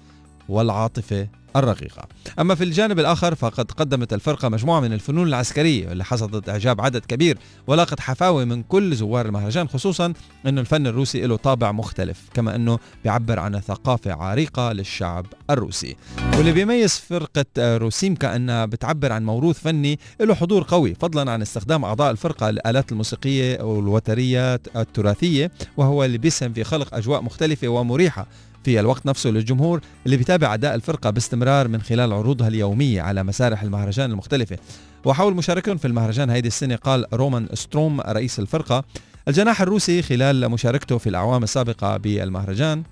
والعاطفة 0.49 1.29
الرقيقة. 1.57 2.09
أما 2.39 2.55
في 2.55 2.65
الجانب 2.65 2.99
الآخر 2.99 3.35
فقد 3.35 3.71
قدمت 3.71 4.13
الفرقة 4.13 4.49
مجموعة 4.49 4.81
من 4.81 4.93
الفنون 4.93 5.29
العسكرية 5.29 5.93
اللي 5.93 6.05
حصدت 6.05 6.49
إعجاب 6.49 6.81
عدد 6.81 7.05
كبير 7.05 7.39
ولاقت 7.67 8.01
حفاوة 8.01 8.45
من 8.45 8.63
كل 8.63 8.97
زوار 8.97 9.27
المهرجان 9.27 9.69
خصوصا 9.69 10.13
أنه 10.47 10.61
الفن 10.61 10.87
الروسي 10.87 11.21
له 11.27 11.37
طابع 11.37 11.73
مختلف 11.73 12.19
كما 12.35 12.57
أنه 12.57 12.79
بيعبر 13.05 13.39
عن 13.39 13.61
ثقافة 13.61 14.13
عريقة 14.13 14.73
للشعب 14.73 15.27
الروسي. 15.51 15.97
واللي 16.37 16.53
بيميز 16.53 16.95
فرقة 16.95 17.77
روسيمكا 17.77 18.37
أنها 18.37 18.65
بتعبر 18.67 19.13
عن 19.13 19.27
موروث 19.27 19.61
فني 19.61 19.99
له 20.21 20.35
حضور 20.35 20.65
قوي 20.69 20.95
فضلا 20.95 21.31
عن 21.31 21.43
استخدام 21.43 21.85
أعضاء 21.85 22.11
الفرقة 22.11 22.49
الآلات 22.49 22.93
الموسيقية 22.93 23.63
والوتريات 23.63 24.67
التراثية 24.77 25.51
وهو 25.77 26.05
اللي 26.05 26.19
بيسهم 26.19 26.53
في 26.53 26.65
خلق 26.65 26.95
أجواء 26.95 27.23
مختلفة 27.23 27.69
ومريحة 27.69 28.27
في 28.65 28.81
الوقت 28.81 29.07
نفسه 29.07 29.31
للجمهور 29.31 29.81
اللي 30.07 30.17
بيتابع 30.17 30.55
أداء 30.55 30.75
الفرقة 30.75 31.11
باستمرار 31.11 31.69
من 31.69 31.83
خلال 31.83 32.13
عروضها 32.13 32.49
اليومية 32.49 33.03
على 33.03 33.23
مسارح 33.23 33.63
المهرجان 33.63 34.11
المختلفة. 34.11 34.59
وحول 35.05 35.35
مشاركتهم 35.35 35.77
في 35.77 35.85
المهرجان 35.85 36.31
هيدي 36.31 36.49
السنة 36.49 36.77
قال 36.77 37.05
رومان 37.13 37.49
ستروم 37.55 38.01
رئيس 38.01 38.39
الفرقة 38.39 38.85
الجناح 39.29 39.61
الروسي 39.61 40.03
خلال 40.03 40.49
مشاركته 40.49 40.99
في 40.99 41.09
الأعوام 41.09 41.43
السابقة 41.43 41.97
بالمهرجان. 41.97 42.83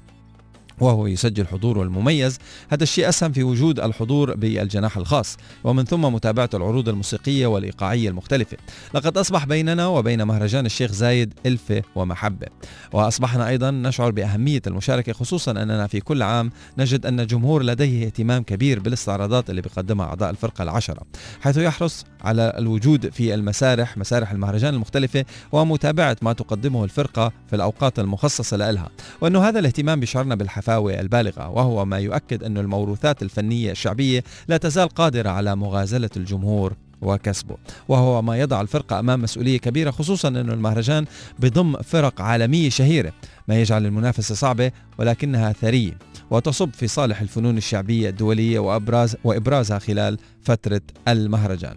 وهو 0.81 1.07
يسجل 1.07 1.47
حضوره 1.47 1.83
المميز. 1.83 2.39
هذا 2.69 2.83
الشيء 2.83 3.09
أسهم 3.09 3.33
في 3.33 3.43
وجود 3.43 3.81
الحضور 3.81 4.35
بالجناح 4.35 4.97
الخاص 4.97 5.37
ومن 5.65 5.85
ثم 5.85 6.03
متابعة 6.03 6.51
العروض 6.55 6.89
الموسيقية 6.89 7.47
والإيقاعية 7.47 8.09
المختلفة. 8.09 8.57
لقد 8.95 9.19
أصبح 9.19 9.47
بيننا 9.47 9.87
وبين 9.87 10.23
مهرجان 10.23 10.67
الشيخ 10.67 10.93
زايد 10.93 11.35
ألفة 11.47 11.83
ومحبة. 11.95 12.47
وأصبحنا 12.93 13.49
أيضا 13.49 13.71
نشعر 13.71 14.11
بأهمية 14.11 14.63
المشاركة 14.67 15.13
خصوصا 15.13 15.51
أننا 15.51 15.87
في 15.87 16.01
كل 16.01 16.23
عام 16.23 16.51
نجد 16.79 17.07
أن 17.07 17.21
الجمهور 17.21 17.63
لديه 17.63 18.07
اهتمام 18.07 18.43
كبير 18.43 18.81
بالاستعراضات 18.81 19.51
اللي 19.51 19.61
بيقدمها 19.61 20.07
أعضاء 20.07 20.31
الفرقة 20.31 20.63
العشرة 20.63 21.03
حيث 21.41 21.57
يحرص 21.57 22.05
على 22.25 22.53
الوجود 22.59 23.09
في 23.11 23.35
المسارح 23.35 23.99
مسارح 23.99 24.31
المهرجان 24.31 24.75
المختلفة 24.75 25.25
ومتابعة 25.53 26.17
ما 26.23 26.33
تقدمه 26.33 26.85
الفرقة 26.85 27.33
في 27.47 27.57
الأوقات 27.57 27.99
المخصصة 27.99 28.57
لها. 28.57 28.89
وأنه 29.21 29.49
هذا 29.49 29.59
الاهتمام 29.59 30.01
بيشعرنا 30.01 30.35
بالحفاوة 30.35 30.68
البالغة 30.77 31.49
وهو 31.49 31.85
ما 31.85 31.99
يؤكد 31.99 32.43
أن 32.43 32.59
الموروثات 32.59 33.23
الفنية 33.23 33.71
الشعبية 33.71 34.25
لا 34.49 34.57
تزال 34.57 34.89
قادرة 34.89 35.31
على 35.31 35.57
مغازلة 35.57 36.11
الجمهور 36.17 36.73
وكسبه. 37.03 37.57
وهو 37.89 38.23
ما 38.23 38.37
يضع 38.37 38.61
الفرقة 38.61 38.99
أمام 38.99 39.23
مسؤولية 39.23 39.59
كبيرة 39.59 39.91
خصوصا 39.91 40.29
أن 40.29 40.51
المهرجان 40.51 41.05
بضم 41.39 41.77
فرق 41.77 42.21
عالمية 42.21 42.71
شهيرة. 42.71 43.13
ما 43.49 43.61
يجعل 43.61 43.87
المنافسة 43.87 44.35
صعبة 44.35 44.73
ولكنها 44.99 45.53
ثرية 45.53 45.99
وتصب 46.31 46.71
في 46.75 46.89
صالح 46.89 47.21
الفنون 47.21 47.57
الشعبية 47.57 48.09
الدولية 48.09 48.59
وأبراز 48.59 49.17
وإبرازها 49.25 49.79
خلال 49.79 50.19
فترة 50.43 50.81
المهرجان. 51.09 51.77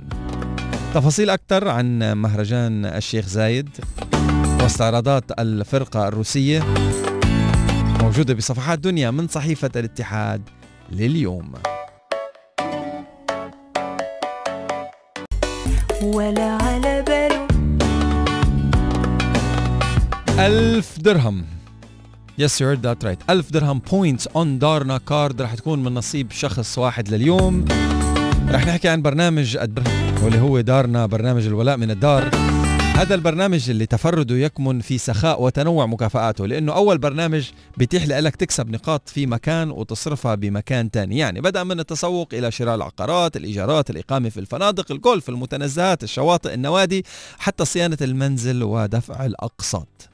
تفاصيل 0.93 1.29
أكثر 1.29 1.67
عن 1.67 2.13
مهرجان 2.17 2.85
الشيخ 2.85 3.27
زايد 3.27 3.69
واستعراضات 4.61 5.39
الفرقة 5.39 6.07
الروسية. 6.07 6.63
موجودة 8.01 8.33
بصفحات 8.33 8.79
دنيا 8.79 9.11
من 9.11 9.27
صحيفة 9.27 9.71
الاتحاد 9.75 10.41
لليوم. 10.91 11.53
ولا 16.03 16.57
على 16.61 17.03
باله. 17.07 17.47
ألف 20.39 20.99
درهم. 20.99 21.45
yes 22.37 22.61
you 22.61 22.73
that 22.73 23.05
right 23.05 23.19
ألف 23.29 23.51
درهم 23.51 23.79
points 23.79 24.27
on 24.27 24.59
دارنا 24.59 24.97
card 24.97 25.41
رح 25.41 25.55
تكون 25.55 25.83
من 25.83 25.93
نصيب 25.93 26.31
شخص 26.31 26.77
واحد 26.77 27.09
لليوم. 27.09 27.65
رح 28.49 28.65
نحكي 28.65 28.89
عن 28.89 29.01
برنامج 29.01 29.57
الدر 29.57 29.83
واللي 30.23 30.39
هو 30.39 30.61
دارنا 30.61 31.05
برنامج 31.05 31.45
الولاء 31.45 31.77
من 31.77 31.91
الدار. 31.91 32.29
هذا 33.01 33.15
البرنامج 33.15 33.69
اللي 33.69 33.85
تفرده 33.85 34.35
يكمن 34.35 34.79
في 34.79 34.97
سخاء 34.97 35.41
وتنوع 35.43 35.85
مكافآته 35.85 36.47
لأنه 36.47 36.73
أول 36.73 36.97
برنامج 36.97 37.49
بيتيح 37.77 38.05
لك 38.05 38.35
تكسب 38.35 38.69
نقاط 38.69 39.09
في 39.09 39.25
مكان 39.25 39.71
وتصرفها 39.71 40.35
بمكان 40.35 40.91
تاني. 40.91 41.17
يعني 41.17 41.41
بدأ 41.41 41.63
من 41.63 41.79
التسوق 41.79 42.33
إلى 42.33 42.51
شراء 42.51 42.75
العقارات 42.75 43.37
الإيجارات 43.37 43.89
الإقامة 43.89 44.29
في 44.29 44.39
الفنادق 44.39 44.91
الجولف 44.91 45.29
المتنزهات 45.29 46.03
الشواطئ 46.03 46.53
النوادي 46.53 47.05
حتى 47.37 47.65
صيانة 47.65 47.97
المنزل 48.01 48.63
ودفع 48.63 49.25
الأقساط. 49.25 50.09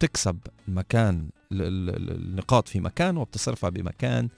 تكسب 0.00 0.38
مكان 0.68 1.28
ال- 1.52 1.62
ال- 1.62 1.96
ال- 1.96 2.10
النقاط 2.10 2.68
في 2.68 2.80
مكان 2.80 3.16
وبتصرفها 3.16 3.70
بمكان 3.70 4.28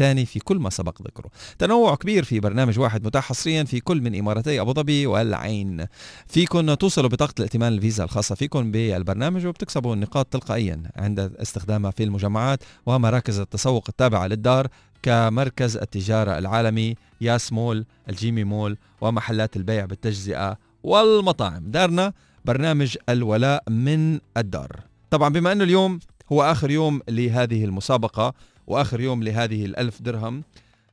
تاني 0.00 0.26
في 0.26 0.38
كل 0.38 0.56
ما 0.56 0.70
سبق 0.70 1.02
ذكره. 1.02 1.30
تنوع 1.58 1.94
كبير 1.94 2.24
في 2.24 2.40
برنامج 2.40 2.78
واحد 2.78 3.06
متاح 3.06 3.28
حصريا 3.28 3.64
في 3.64 3.80
كل 3.80 4.00
من 4.00 4.18
إمارتي 4.18 4.60
أبو 4.60 4.72
ظبي 4.72 5.06
والعين. 5.06 5.86
فيكن 6.26 6.76
توصلوا 6.78 7.08
بطاقة 7.08 7.34
الائتمان 7.38 7.72
الفيزا 7.72 8.04
الخاصة 8.04 8.34
فيكم 8.34 8.70
بالبرنامج 8.70 9.46
وبتكسبوا 9.46 9.94
النقاط 9.94 10.26
تلقائيا 10.26 10.82
عند 10.96 11.20
استخدامها 11.20 11.90
في 11.90 12.04
المجمعات 12.04 12.64
ومراكز 12.86 13.38
التسوق 13.38 13.84
التابعة 13.88 14.26
للدار 14.26 14.66
كمركز 15.02 15.76
التجارة 15.76 16.38
العالمي 16.38 16.94
ياس 17.20 17.52
مول 17.52 17.84
الجيمي 18.08 18.44
مول 18.44 18.76
ومحلات 19.00 19.56
البيع 19.56 19.84
بالتجزئة 19.84 20.58
والمطاعم. 20.82 21.70
دارنا 21.70 22.12
برنامج 22.44 22.96
الولاء 23.08 23.62
من 23.70 24.18
الدار. 24.36 24.80
طبعا 25.10 25.28
بما 25.28 25.52
أنه 25.52 25.64
اليوم 25.64 25.98
هو 26.32 26.42
آخر 26.42 26.70
يوم 26.70 27.00
لهذه 27.08 27.64
المسابقة 27.64 28.34
وآخر 28.70 29.00
يوم 29.00 29.22
لهذه 29.22 29.64
الألف 29.64 30.02
درهم. 30.02 30.42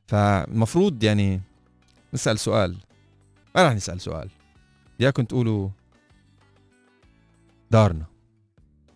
فالمفروض 0.06 1.02
يعني 1.02 1.40
نسأل 2.14 2.38
سؤال. 2.38 2.76
ما 3.54 3.62
راح 3.62 3.72
نسأل 3.72 4.00
سؤال. 4.00 4.28
ياكم 5.00 5.24
تقولوا 5.24 5.68
دارنا. 7.70 8.04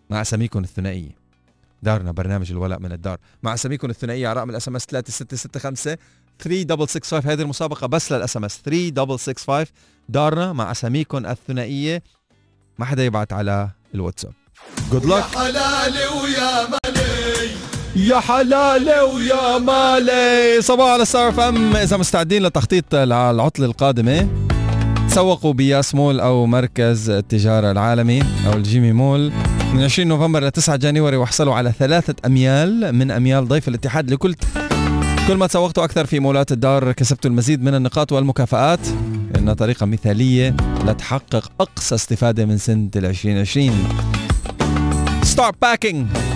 مع 0.09 0.21
أساميكم 0.21 0.63
الثنائية. 0.63 1.15
دارنا 1.83 2.11
برنامج 2.11 2.51
الولاء 2.51 2.79
من 2.79 2.91
الدار. 2.91 3.17
مع 3.43 3.53
أساميكم 3.53 3.89
الثنائية 3.89 4.27
على 4.27 4.39
رقم 4.39 4.49
ال 4.49 4.67
SMS 4.67 4.85
3665 4.85 5.97
3665 6.39 7.31
هذه 7.31 7.41
المسابقة 7.41 7.87
بس 7.87 8.11
لل 8.11 8.37
SMS 8.37 8.61
3665 8.61 9.65
دارنا 10.09 10.53
مع 10.53 10.71
أساميكم 10.71 11.25
الثنائية. 11.25 12.03
ما 12.77 12.85
حدا 12.85 13.05
يبعت 13.05 13.33
على 13.33 13.69
الواتساب. 13.95 14.33
good 14.91 15.05
luck 15.05 15.23
حلالي 15.23 16.07
ويا 16.07 16.67
مالي 16.67 17.02
يا 17.95 18.19
حلالي 18.19 19.01
ويا 19.01 19.57
مالي. 19.57 20.61
صباحو 20.61 20.89
على 20.89 21.05
ستار 21.05 21.49
أف 21.49 21.62
إم. 21.62 21.75
إذا 21.75 21.97
مستعدين 21.97 22.43
لتخطيط 22.43 22.85
العطله 22.95 23.65
القادمه 23.65 24.27
تسوقوا 25.09 25.53
بياس 25.53 25.95
مول 25.95 26.19
أو 26.19 26.45
مركز 26.45 27.09
التجارة 27.09 27.71
العالمي 27.71 28.23
أو 28.47 28.53
الجيمي 28.53 28.91
مول. 28.91 29.31
من 29.73 29.83
20 29.83 30.07
نوفمبر 30.07 30.43
ل 30.43 30.51
9 30.51 30.75
January 30.75 31.17
واحصلوا 31.17 31.55
على 31.55 31.73
ثلاثة 31.79 32.15
أميال 32.25 32.95
من 32.95 33.11
أميال 33.11 33.47
ضيف 33.47 33.67
الاتحاد 33.67 34.11
لكل 34.11 34.35
كل 35.27 35.35
ما 35.35 35.47
تسوقتوا 35.47 35.83
أكثر 35.83 36.05
في 36.05 36.19
مولات 36.19 36.51
الدار 36.51 36.91
كسبتوا 36.91 37.31
المزيد 37.31 37.63
من 37.63 37.75
النقاط 37.75 38.11
والمكافآت. 38.11 38.87
إنها 39.37 39.53
طريقة 39.53 39.85
مثالية 39.85 40.55
لتحقق 40.85 41.51
أقصى 41.61 41.95
استفادة 41.95 42.45
من 42.45 42.57
سنة 42.57 42.89
ال 42.95 43.05
2020 43.05 43.71
Start 45.35 45.55
packing. 45.65 46.32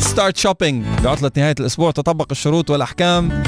start 0.00 0.36
shopping 0.36 0.84
بعطلة 1.04 1.30
نهاية 1.36 1.54
الأسبوع 1.60 1.90
تطبق 1.90 2.26
الشروط 2.30 2.70
والأحكام. 2.70 3.42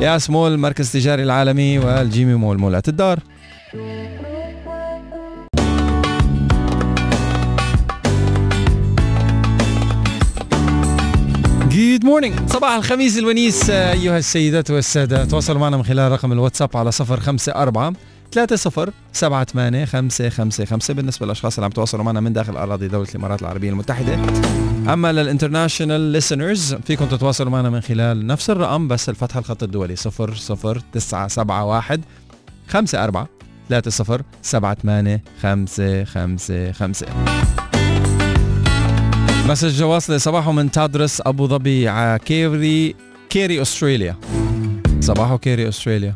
ياس 0.00 0.30
مول 0.30 0.58
مركز 0.58 0.92
تجاري 0.92 1.22
العالمي 1.22 1.78
والجيمي 1.78 2.34
مول 2.34 2.58
مولات 2.58 2.88
الدار 2.88 3.18
good 11.70 12.04
morning 12.04 12.34
صباح 12.46 12.72
الخميس 12.72 13.18
الونيس 13.18 13.70
أيها 13.70 14.18
السيدات 14.18 14.70
والسادة 14.70 15.24
تواصلوا 15.24 15.60
معنا 15.60 15.76
من 15.76 15.82
خلال 15.82 16.12
رقم 16.12 16.32
الواتساب 16.32 16.76
على 16.76 16.92
صفر 16.92 17.20
خمسة 17.20 17.52
أربعة 17.52 17.92
ثلاثة 18.32 18.56
صفر 18.56 18.90
سبعة 19.12 19.44
ثمانية 19.44 19.84
خمسة 19.84 20.28
خمسة 20.28 20.64
خمسة. 20.64 20.94
بالنسبة 20.94 21.26
للأشخاص 21.26 21.54
اللي 21.54 21.64
عم 21.64 21.70
تواصلوا 21.70 22.04
معنا 22.04 22.20
من 22.20 22.32
داخل 22.32 22.56
أراضي 22.56 22.88
دولة 22.88 23.08
الإمارات 23.10 23.42
العربية 23.42 23.70
المتحدة. 23.70 24.14
أما 24.92 25.12
لل 25.12 25.24
international 25.24 26.00
listeners 26.00 26.74
فيكم 26.74 27.06
تتواصلوا 27.06 27.50
معنا 27.50 27.70
من 27.70 27.80
خلال 27.80 28.26
نفس 28.26 28.50
الرقم 28.50 28.88
بس 28.88 29.08
الفتح 29.08 29.36
الخط 29.36 29.62
الدولي 29.62 29.96
صفر 29.96 30.34
صفر 30.34 30.82
تسعة 30.92 31.28
سبعة 31.28 31.64
واحد 31.64 32.00
خمسة 32.68 33.04
أربعة 33.04 33.28
ثلاثة 33.68 33.90
صفر 33.90 34.22
سبعة 34.42 34.74
ثمانية 34.74 35.22
خمسة 35.42 36.04
خمسة. 36.04 36.72
خمسة 36.72 37.06
message 39.48 39.82
واصلة 39.82 40.18
صباحو 40.18 40.52
من 40.52 40.70
تادرس 40.70 41.22
أبو 41.26 41.46
ظبي 41.46 41.88
ع 41.88 42.16
كيري 42.16 42.94
كيري 43.30 43.62
أستراليا 43.62 44.16
صباحو 45.00 45.38
كيري 45.38 45.68
أستراليا 45.68 46.14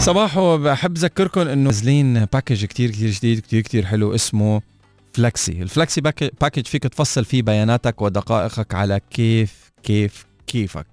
صباحو 0.00 0.58
بحب 0.58 0.96
أذكركم 0.96 1.40
إنه 1.40 1.54
نازلين 1.64 2.24
package 2.24 2.64
كتير 2.64 2.90
كتير 2.90 3.10
جديد 3.10 3.38
كتير 3.40 3.60
كتير 3.60 3.86
حلو 3.86 4.14
اسمه 4.14 4.62
Flexi 5.14 5.62
ال 5.62 5.68
Flexi 5.68 6.00
pack- 6.00 6.32
package 6.40 6.66
فيك 6.66 6.82
تفصل 6.82 7.24
فيه 7.24 7.42
بياناتك 7.42 8.02
ودقائقك 8.02 8.74
على 8.74 9.00
كيف 9.10 9.70
كيف 9.82 10.26
كيفك 10.46 10.86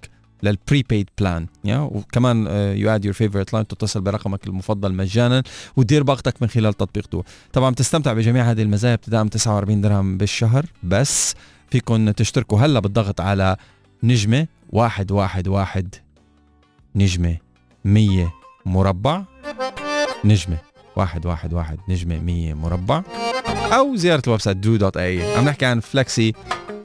لل 0.43 0.58
prepaid 0.58 1.10
plan 1.19 1.47
yeah 1.65 1.78
وكمان 1.78 2.48
you 2.78 2.89
add 2.89 3.06
your 3.06 3.13
favorite 3.13 3.54
line 3.54 3.67
تتصل 3.67 4.02
برقمك 4.02 4.48
المفضل 4.48 4.93
مجانا 4.93 5.43
وتدير 5.76 6.04
باقتك 6.04 6.41
من 6.41 6.48
خلال 6.50 6.74
تطبيق 6.74 7.06
دو 7.08 7.23
طبعا 7.54 7.70
بتستمتع 7.70 8.13
بجميع 8.13 8.52
هذه 8.52 8.62
المزايا 8.62 8.93
ابتداء 8.93 9.24
من 9.24 9.30
49 9.30 9.82
درهم 9.82 10.17
بالشهر. 10.17 10.65
بس 10.84 11.36
فيكم 11.72 12.12
تشتركوا 12.12 12.60
هلأ 12.60 12.80
بالضغط 12.80 13.22
على 13.22 13.58
نجمة 14.04 14.48
واحد 14.70 15.12
واحد 15.12 15.48
واحد 15.48 15.96
نجمة 16.96 17.38
100 17.86 18.34
مربع 18.67 19.23
نجمة. 20.25 20.58
واحد 20.95 21.25
واحد 21.25 21.53
واحد 21.53 21.80
نجمة 21.89 22.19
مية 22.19 22.53
مربع. 22.53 23.01
أو 23.73 23.95
زيارة 23.95 24.21
ال 24.28 24.41
website 24.41 24.58
دو 24.58 24.75
dot 24.76 24.97
ae 24.97 25.36
عم 25.38 25.45
نحكي 25.45 25.65
عن 25.65 25.80
Flexi 25.80 26.34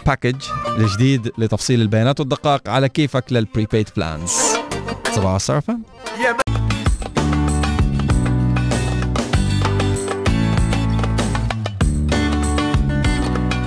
package 0.07 0.37
الجديد 0.79 1.33
لتفصيل 1.39 1.81
البيانات 1.81 2.21
والدقائق 2.21 2.69
على 2.69 2.89
كيفك 2.89 3.25
لل 3.33 3.45
prepaid 3.45 3.89
plans 3.97 4.31
صباح 5.13 5.35
الصرفة 5.35 5.79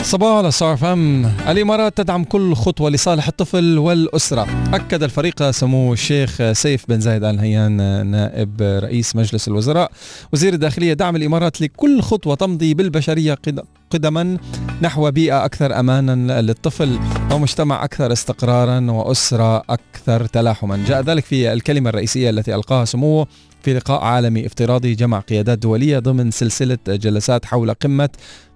صباحو 0.05 0.37
على 0.37 0.51
ستار 0.51 0.77
أف 0.77 1.09
إم 1.09 1.25
الإمارات 1.25 1.97
تدعم 1.97 2.23
كل 2.23 2.53
خطوة 2.55 2.89
لصالح 2.89 3.27
الطفل 3.27 3.77
والأسرة. 3.77 4.47
أكد 4.73 5.03
الفريق 5.03 5.51
سمو 5.51 5.93
الشيخ 5.93 6.51
سيف 6.51 6.85
بن 6.89 6.99
زايد 6.99 7.23
آل 7.23 7.35
نهيان 7.35 8.05
نائب 8.07 8.61
رئيس 8.61 9.15
مجلس 9.15 9.47
الوزراء. 9.47 9.91
وزير 10.33 10.53
الداخلية 10.53 10.93
دعم 10.93 11.15
الإمارات 11.15 11.61
لكل 11.61 12.01
خطوة 12.01 12.35
تمضي 12.35 12.73
بالبشرية 12.73 13.33
قد- 13.33 13.63
قدما 13.89 14.37
نحو 14.81 15.11
بيئة 15.11 15.45
أكثر 15.45 15.79
أمانا 15.79 16.41
للطفل 16.41 16.99
ومجتمع 17.31 17.83
أكثر 17.83 18.11
استقرارا 18.11 18.91
وأسرة 18.91 19.57
أكثر 19.57 20.25
تلاحما. 20.25 20.83
جاء 20.87 21.01
ذلك 21.01 21.25
في 21.25 21.53
الكلمة 21.53 21.89
الرئيسية 21.89 22.29
التي 22.29 22.55
ألقاها 22.55 22.85
سموه 22.85 23.27
في 23.63 23.73
لقاء 23.73 24.01
عالمي 24.01 24.45
افتراضي 24.45 24.95
جمع 24.95 25.19
قيادات 25.19 25.57
دولية 25.59 25.99
ضمن 25.99 26.31
سلسلة 26.31 26.77
جلسات 26.87 27.45
حول 27.45 27.73
قمة 27.73 28.09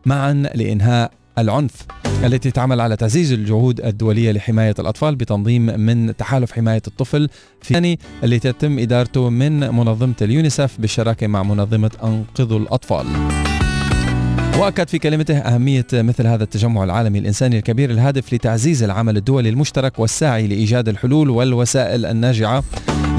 معا 0.06 0.34
لإنهاء 0.56 1.12
العنف 1.42 1.72
التي 2.24 2.52
تعمل 2.52 2.82
على 2.82 2.96
تعزيز 2.96 3.32
الجهود 3.32 3.82
الدولية 3.82 4.32
لحماية 4.32 4.76
الأطفال 4.80 5.16
بتنظيم 5.16 5.80
من 5.80 6.18
تحالف 6.18 6.52
حماية 6.52 6.82
الطفل 6.88 7.30
في 7.62 7.72
الثاني 7.80 8.00
اللي 8.24 8.40
تتم 8.40 8.80
إدارته 8.80 9.30
من 9.30 9.60
منظمة 9.60 10.16
اليونيسف 10.22 10.76
بالشراكة 10.80 11.28
مع 11.28 11.44
منظمة 11.44 11.92
أنقذوا 12.04 12.60
الأطفال. 12.60 13.06
وأكد 14.60 14.88
في 14.88 15.00
كلمته 15.00 15.38
أهمية 15.38 15.86
مثل 15.94 16.28
هذا 16.28 16.44
التجمع 16.44 16.84
العالمي 16.84 17.20
الإنساني 17.20 17.58
الكبير 17.58 17.92
الهادف 17.92 18.34
لتعزيز 18.34 18.84
العمل 18.84 19.18
الدولي 19.18 19.50
المشترك 19.50 20.00
والساعي 20.00 20.48
لإيجاد 20.48 20.90
الحلول 20.90 21.30
والوسائل 21.30 22.06
الناجعة 22.06 22.64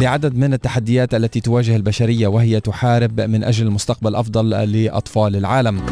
لعدد 0.00 0.34
من 0.36 0.54
التحديات 0.54 1.14
التي 1.14 1.40
تواجه 1.40 1.76
البشرية 1.76 2.26
وهي 2.26 2.60
تحارب 2.60 3.20
من 3.20 3.44
أجل 3.44 3.70
مستقبل 3.70 4.14
أفضل 4.14 4.48
لأطفال 4.48 5.36
العالم. 5.36 5.82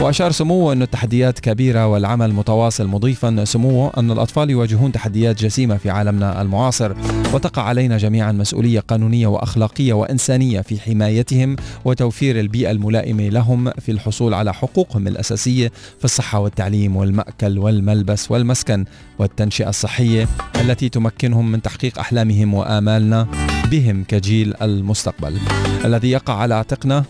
وأشار 0.00 0.32
سموه 0.32 0.72
أن 0.72 0.82
التحديات 0.82 1.40
كبيرة 1.40 1.86
والعمل 1.86 2.32
متواصل 2.32 2.86
مضيفا. 2.86 3.44
سموه 3.44 3.92
أن 3.96 4.10
الأطفال 4.10 4.50
يواجهون 4.50 4.92
تحديات 4.92 5.42
جسيمة 5.42 5.76
في 5.76 5.90
عالمنا 5.90 6.42
المعاصر. 6.42 6.94
وتقع 7.34 7.62
علينا 7.62 7.98
جميعا 7.98 8.32
مسؤولية 8.32 8.80
قانونية 8.80 9.26
وأخلاقية 9.26 9.92
وإنسانية 9.92 10.60
في 10.60 10.80
حمايتهم 10.80 11.56
وتوفير 11.84 12.40
البيئة 12.40 12.70
الملائمة 12.70 13.28
لهم 13.28 13.70
في 13.70 13.92
الحصول 13.92 14.34
على 14.34 14.54
حقوقهم 14.54 15.08
الأساسية 15.08 15.72
في 15.98 16.04
الصحة 16.04 16.38
والتعليم 16.38 16.96
والمأكل 16.96 17.58
والملبس 17.58 18.30
والمسكن 18.30 18.84
والتنشئة 19.18 19.68
الصحية 19.68 20.28
التي 20.60 20.88
تمكنهم 20.88 21.52
من 21.52 21.62
تحقيق 21.62 21.98
أحلامهم 21.98 22.54
وآمالنا 22.54 23.26
بهم 23.70 24.04
كجيل 24.08 24.54
المستقبل. 24.62 25.38
الذي 25.84 26.10
يقع 26.10 26.34
على 26.34 26.54
عاتقنا 26.54 27.04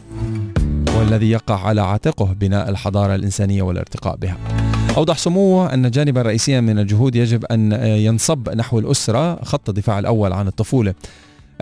والذي 0.98 1.30
يقع 1.30 1.66
على 1.66 1.80
عاتقه 1.80 2.32
بناء 2.40 2.68
الحضارة 2.68 3.14
الإنسانية 3.14 3.62
والارتقاء 3.62 4.16
بها. 4.16 4.36
أوضح 4.96 5.18
سموه 5.18 5.74
أن 5.74 5.90
جانبا 5.90 6.22
رئيسيا 6.22 6.60
من 6.60 6.78
الجهود 6.78 7.16
يجب 7.16 7.44
أن 7.44 7.72
ينصب 7.82 8.48
نحو 8.48 8.78
الأسرة 8.78 9.44
خط 9.44 9.68
الدفاع 9.68 9.98
الأول 9.98 10.32
عن 10.32 10.46
الطفولة. 10.46 10.94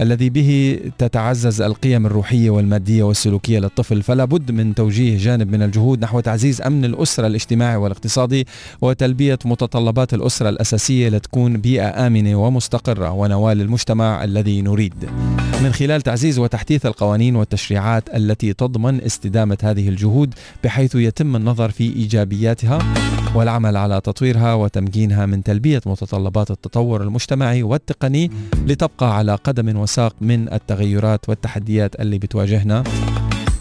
الذي 0.00 0.30
به 0.30 0.80
تتعزز 0.98 1.60
القيم 1.60 2.06
الروحية 2.06 2.50
والمادية 2.50 3.02
والسلوكية 3.02 3.58
للطفل. 3.58 4.02
فلا 4.02 4.24
بد 4.24 4.50
من 4.50 4.74
توجيه 4.74 5.18
جانب 5.18 5.52
من 5.52 5.62
الجهود 5.62 6.02
نحو 6.02 6.20
تعزيز 6.20 6.62
أمن 6.62 6.84
الأسرة 6.84 7.26
الاجتماعي 7.26 7.76
والاقتصادي 7.76 8.46
وتلبية 8.80 9.38
متطلبات 9.44 10.14
الأسرة 10.14 10.48
الأساسية 10.48 11.08
لتكون 11.08 11.56
بيئة 11.56 12.06
آمنة 12.06 12.36
ومستقرة 12.36 13.10
ونواة 13.10 13.54
للمجتمع 13.54 14.24
الذي 14.24 14.62
نريد. 14.62 14.94
من 15.62 15.72
خلال 15.72 16.02
تعزيز 16.02 16.38
وتحديث 16.38 16.86
القوانين 16.86 17.36
والتشريعات 17.36 18.14
التي 18.14 18.52
تضمن 18.52 19.00
استدامة 19.00 19.58
هذه 19.62 19.88
الجهود 19.88 20.34
بحيث 20.64 20.94
يتم 20.94 21.36
النظر 21.36 21.70
في 21.70 21.84
إيجابياتها 21.84 22.78
والعمل 23.34 23.76
على 23.76 24.00
تطويرها 24.00 24.54
وتمكينها 24.54 25.26
من 25.26 25.42
تلبية 25.42 25.80
متطلبات 25.86 26.50
التطور 26.50 27.02
المجتمعي 27.02 27.62
والتقني 27.62 28.30
لتبقى 28.66 29.16
على 29.16 29.34
قدم 29.34 29.81
وساق 29.82 30.14
من 30.20 30.52
التغيرات 30.52 31.28
والتحديات 31.28 32.00
اللي 32.00 32.18
بتواجهنا 32.18 32.84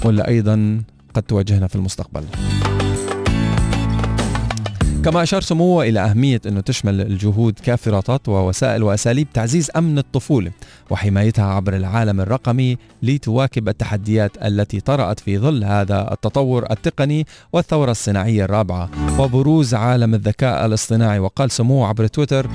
واللي 0.05 0.27
أيضا 0.27 0.81
قد 1.13 1.23
تواجهنا 1.23 1.67
في 1.67 1.75
المستقبل. 1.75 2.23
كما 5.05 5.23
أشار 5.23 5.41
سموه 5.41 5.83
إلى 5.83 5.99
أهمية 5.99 6.41
أنه 6.45 6.61
تشمل 6.61 7.01
الجهود 7.01 7.59
كافرات 7.59 8.29
ووسائل 8.29 8.83
وأساليب 8.83 9.27
تعزيز 9.33 9.71
أمن 9.75 9.97
الطفولة 9.97 10.51
وحمايتها 10.89 11.45
عبر 11.45 11.75
العالم 11.75 12.21
الرقمي 12.21 12.77
لتواكب 13.03 13.69
التحديات 13.69 14.31
التي 14.45 14.79
طرأت 14.79 15.19
في 15.19 15.37
ظل 15.37 15.63
هذا 15.63 16.13
التطور 16.13 16.71
التقني 16.71 17.25
والثورة 17.53 17.91
الصناعية 17.91 18.45
الرابعة. 18.45 18.89
وبروز 19.19 19.73
عالم 19.73 20.13
الذكاء 20.13 20.65
الاصطناعي 20.65 21.19
وقال 21.19 21.51
سموه 21.51 21.87
عبر 21.87 22.07
تويتر 22.07 22.47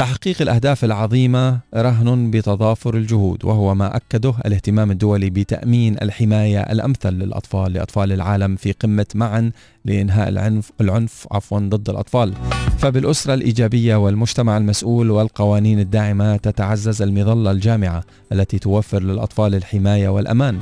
تحقيق 0.00 0.42
الأهداف 0.42 0.84
العظيمة 0.84 1.58
رهن 1.76 2.30
بتضافر 2.30 2.96
الجهود 2.96 3.44
وهو 3.44 3.74
ما 3.74 3.96
أكده 3.96 4.34
الاهتمام 4.46 4.90
الدولي 4.90 5.30
بتأمين 5.30 5.96
الحماية 6.02 6.60
الأمثل 6.60 7.10
للأطفال 7.10 7.72
لأطفال 7.72 8.12
العالم 8.12 8.56
في 8.56 8.72
قمة 8.72 9.06
معا 9.14 9.50
لإنهاء 9.84 10.28
العنف, 10.28 10.70
العنف 10.80 11.26
عفوا 11.30 11.58
ضد 11.58 11.90
الأطفال. 11.90 12.34
فبالأسرة 12.78 13.34
الإيجابية 13.34 13.96
والمجتمع 13.96 14.56
المسؤول 14.56 15.10
والقوانين 15.10 15.80
الداعمة 15.80 16.36
تتعزز 16.36 17.02
المظلة 17.02 17.50
الجامعة 17.50 18.04
التي 18.32 18.58
توفر 18.58 19.02
للأطفال 19.02 19.54
الحماية 19.54 20.08
والأمان. 20.08 20.58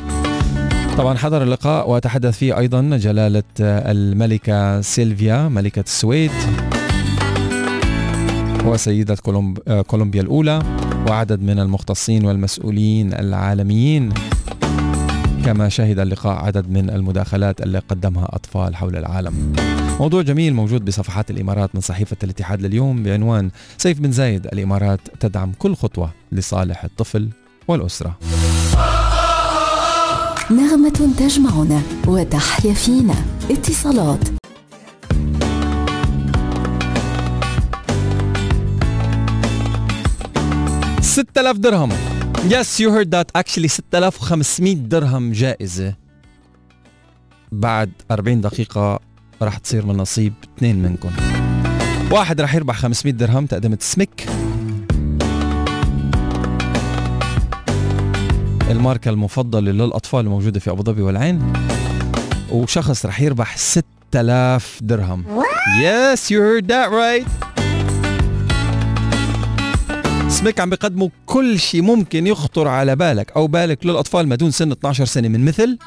طبعا 0.97 1.19
حضر 1.19 1.43
اللقاء 1.43 1.91
وتحدث 1.91 2.39
فيه 2.39 2.59
أيضا 2.59 2.97
جلالة 2.97 3.43
الملكة 3.61 4.81
سيلفيا 4.81 5.49
ملكة 5.49 5.81
السويد. 5.81 6.31
وسيدة 8.69 9.15
كولومب... 9.15 9.59
آه، 9.69 9.83
كولومبيا 9.83 10.23
الأولى 10.23 10.63
وعدد 11.09 11.43
من 11.43 11.59
المختصين 11.59 12.25
والمسؤولين 12.25 13.15
العالميين. 13.15 14.13
كما 15.45 15.69
شهد 15.69 15.99
اللقاء 15.99 16.45
عدد 16.45 16.71
من 16.71 16.91
المداخلات 16.91 17.61
اللي 17.61 17.79
قدمها 17.79 18.29
أطفال 18.33 18.77
حول 18.77 18.97
العالم. 18.97 19.53
موضوع 20.01 20.23
جميل 20.23 20.55
موجود 20.55 20.85
بصفحات 20.85 21.31
الإمارات 21.31 21.75
من 21.75 21.81
صحيفة 21.81 22.17
الاتحاد 22.23 22.63
لليوم 22.63 23.03
بعنوان 23.03 23.51
سيف 23.79 24.01
بن 24.01 24.13
زايد 24.13 24.47
الإمارات 24.47 25.01
تدعم 25.21 25.53
كل 25.59 25.75
خطوة 25.75 26.11
لصالح 26.33 26.85
الطفل 26.85 27.29
والأسرة. 27.69 28.19
نغمة 30.51 31.15
تجمعنا 31.19 31.83
وتحيا 32.07 32.75
فينا. 32.75 33.15
اتصالات 33.51 34.38
6000 41.19 41.57
درهم. 41.57 41.93
yes 42.45 42.81
you 42.81 42.95
heard 42.95 43.15
that 43.15 43.31
actually 43.37 43.69
6500 43.69 44.75
درهم 44.75 45.33
جائزة. 45.33 45.95
بعد 47.53 47.93
40 48.11 48.41
دقيقة 48.41 49.01
راح 49.43 49.59
تصير 49.59 49.87
من 49.87 49.97
نصيب 49.97 50.33
اثنين 50.57 50.83
منكم. 50.83 51.11
واحد 52.11 52.41
راح 52.41 52.55
يربح 52.55 52.77
500 52.77 53.15
درهم 53.15 53.47
تقدمة 53.47 53.79
سميك. 53.81 54.27
الماركة 58.71 59.09
المفضلة 59.09 59.73
للأطفال 59.73 60.21
الموجودة 60.21 60.61
في 60.61 60.71
أبو 60.71 60.83
ظبي 60.83 61.03
والعين. 61.03 61.53
وشخص 62.53 63.07
راح 63.07 63.21
يربح 63.21 63.57
6000 63.57 64.79
درهم. 64.83 65.25
yes 65.83 66.31
you 66.31 66.43
heard 66.43 66.73
that 66.73 66.89
right 66.89 67.27
سميك 70.39 70.61
عم 70.61 70.71
بيقدموا 70.71 71.09
كل 71.27 71.59
شيء 71.59 71.83
ممكن 71.83 72.27
يخطر 72.27 72.69
على 72.69 72.97
بالك 72.97 73.33
أو 73.37 73.47
بالك 73.47 73.87
للأطفال 73.87 74.29
ما 74.29 74.35
دون 74.37 74.51
سن 74.51 74.73
12 74.73 75.05
سنة 75.05 75.29
من 75.29 75.45
مثل. 75.45 75.79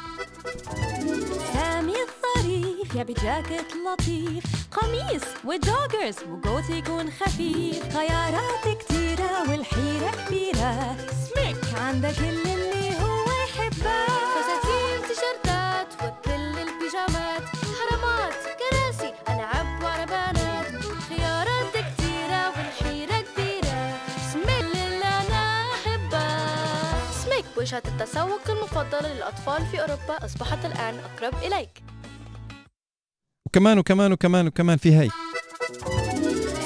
سامي 1.53 1.93
الظريف 1.93 2.95
يا 2.95 3.03
بجاكيت 3.03 3.71
لطيف. 3.85 4.43
قميص 4.71 5.23
وجوجرز 5.45 6.15
وجوت 6.29 6.69
يكون 6.69 7.05
خفيف. 7.19 7.97
خيارات 7.97 8.77
كتيرة 8.79 9.41
والحيرة 9.49 10.11
كبيرة. 10.27 10.97
سميك 11.07 11.79
عندك 11.79 12.15
كل 12.15 12.49
اللي 12.49 12.89
هو 13.01 13.25
يحبه 13.43 14.70
وجهة 27.61 27.83
التسوق 27.85 28.49
المفضلة 28.49 29.13
للأطفال 29.13 29.65
في 29.65 29.81
أوروبا. 29.81 30.25
أصبحت 30.25 30.65
الآن 30.65 30.99
أقرب 30.99 31.33
إليك. 31.43 31.83
وكمان 33.47 33.79
وكمان 33.79 34.11
وكمان 34.11 34.47
وكمان 34.47 34.77
في 34.77 34.99
هي 34.99 35.09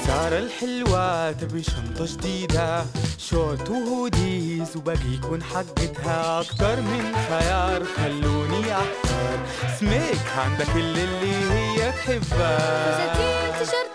سارة 0.06 0.38
الحلوة 0.38 1.32
تبي 1.32 1.62
شنطة 1.62 2.06
جديدة 2.06 2.84
شورت 3.18 3.70
وهوديز 3.70 4.76
وباقي 4.76 5.14
يكون 5.14 5.42
حقتها 5.42 6.40
أكتر 6.40 6.80
من 6.80 7.14
خيار. 7.28 7.84
خلوني 7.84 8.72
أحتار 8.72 9.38
سميك 9.80 10.26
عندك 10.36 10.66
كل 10.66 10.98
اللي 10.98 11.52
هي 11.52 11.92
تحبها. 11.92 13.85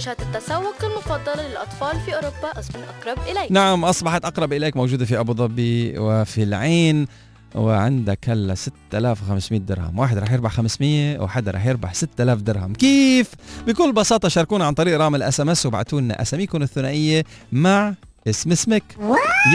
وجهة 0.00 0.16
التسوق 0.20 0.84
المفضلة 0.84 1.48
للأطفال 1.48 2.00
في 2.00 2.14
أوروبا. 2.14 2.58
أصبحت 2.58 2.84
أقرب 2.88 3.18
إليك. 3.28 3.52
نعم 3.52 3.84
أصبحت 3.84 4.24
أقرب 4.24 4.52
إليك 4.52 4.76
موجودة 4.76 5.04
في 5.04 5.20
أبو 5.20 5.34
ظبي 5.34 5.98
وفي 5.98 6.42
العين 6.42 7.06
وعندك 7.54 8.28
هلا 8.28 8.54
6500 8.54 9.60
درهم. 9.60 9.98
واحد 9.98 10.18
راح 10.18 10.32
يربح 10.32 10.52
500 10.52 11.18
وحدا 11.18 11.50
راح 11.50 11.66
يربح 11.66 11.94
6000 11.94 12.38
درهم. 12.38 12.72
كيف؟ 12.72 13.30
بكل 13.66 13.92
بساطة 13.92 14.28
شاركونا 14.28 14.64
عن 14.64 14.74
طريق 14.74 14.98
رقم 14.98 15.14
ال 15.14 15.40
SMS 15.40 15.66
وابعتوا 15.66 16.00
لنا 16.00 16.22
اساميكم 16.22 16.62
الثنائية 16.62 17.24
مع 17.52 17.94
اسم 18.28 18.52
اسمك. 18.52 18.84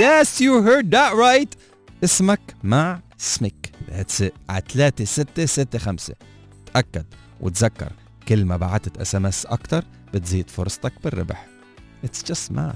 yes 0.01 0.41
you 0.41 0.60
heard 0.60 0.95
that 0.95 1.13
right 1.13 1.56
اسمك 2.03 2.55
مع 2.63 2.99
اسمك. 3.19 3.71
that's 3.91 4.23
على 4.49 4.63
3665 4.69 6.15
تأكد 6.73 7.05
وتذكر 7.41 7.91
كل 8.27 8.45
ما 8.45 8.58
بعتت 8.58 8.97
SMS 8.97 9.45
أكثر 9.45 9.84
بتزيد 10.14 10.50
فرصتك 10.50 10.92
بالربح 11.05 11.46
اتس 12.05 12.24
جاست 12.24 12.53
ماث 12.53 12.74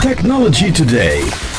Technology 0.00 0.72
Today. 0.72 1.53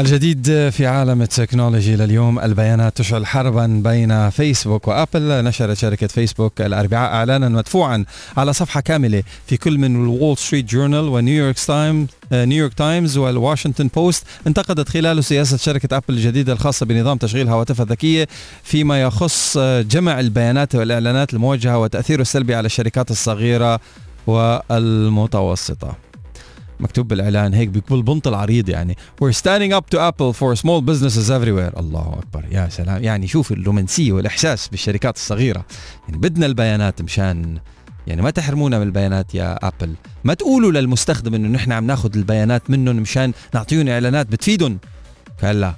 الجديد 0.00 0.68
في 0.68 0.86
عالم 0.86 1.22
التكنولوجي 1.22 1.96
لليوم 1.96 2.38
البيانات 2.38 2.96
تشعل 2.96 3.26
حربا 3.26 3.66
بين 3.84 4.30
فيسبوك 4.30 4.88
وأبل. 4.88 5.44
نشرت 5.44 5.76
شركة 5.76 6.06
فيسبوك 6.06 6.60
الأربعاء 6.60 7.12
اعلانا 7.12 7.48
مدفوعا 7.48 8.04
على 8.36 8.52
صفحة 8.52 8.80
كاملة 8.80 9.22
في 9.46 9.56
كل 9.56 9.78
من 9.78 9.96
الول 9.96 10.36
ستريت 10.36 10.64
جورنال 10.64 11.08
ونيويورك 11.08 11.58
تايم 11.58 12.06
نيويورك 12.32 12.74
تايمز 12.74 13.16
والواشنطن 13.16 13.90
بوست 13.94 14.24
انتقدت 14.46 14.88
خلاله 14.88 15.20
سياسة 15.20 15.56
شركة 15.56 15.96
أبل 15.96 16.04
الجديده 16.14 16.52
الخاصة 16.52 16.86
بنظام 16.86 17.18
تشغيل 17.18 17.48
هواتفها 17.48 17.84
الذكية 17.84 18.28
فيما 18.62 19.02
يخص 19.02 19.58
جمع 19.58 20.20
البيانات 20.20 20.74
والإعلانات 20.74 21.34
الموجهة 21.34 21.78
وتاثيره 21.78 22.22
السلبي 22.22 22.54
على 22.54 22.66
الشركات 22.66 23.10
الصغيرة 23.10 23.80
والمتوسطة. 24.26 26.09
مكتوب 26.80 27.08
بالإعلان 27.08 27.54
هيك 27.54 27.68
بكل 27.68 28.02
بنط 28.02 28.28
العريض 28.28 28.68
يعني. 28.68 28.96
We're 29.24 29.36
standing 29.36 29.72
up 29.72 29.84
to 29.94 29.98
Apple 29.98 30.32
for 30.32 30.60
small 30.62 30.80
businesses 30.80 31.30
everywhere. 31.30 31.78
الله 31.78 32.18
أكبر. 32.18 32.44
يا 32.50 32.68
سلام. 32.68 33.02
يعني 33.04 33.26
شوف 33.26 33.52
الرومانسيه 33.52 34.12
والإحساس 34.12 34.68
بالشركات 34.68 35.16
الصغيرة. 35.16 35.64
يعني 36.08 36.20
بدنا 36.20 36.46
البيانات 36.46 37.02
مشان 37.02 37.58
يعني 38.06 38.22
ما 38.22 38.30
تحرمونا 38.30 38.78
من 38.78 38.86
البيانات 38.86 39.34
يا 39.34 39.68
ابل 39.68 39.94
ما 40.24 40.34
تقولوا 40.34 40.72
للمستخدم 40.72 41.34
إنه 41.34 41.48
نحن 41.48 41.72
عم 41.72 41.86
ناخذ 41.86 42.16
البيانات 42.16 42.70
منهم 42.70 42.96
مشان 42.96 43.32
نعطيهم 43.54 43.88
إعلانات 43.88 44.26
بتفيدهم. 44.26 44.78
كلا 45.40 45.74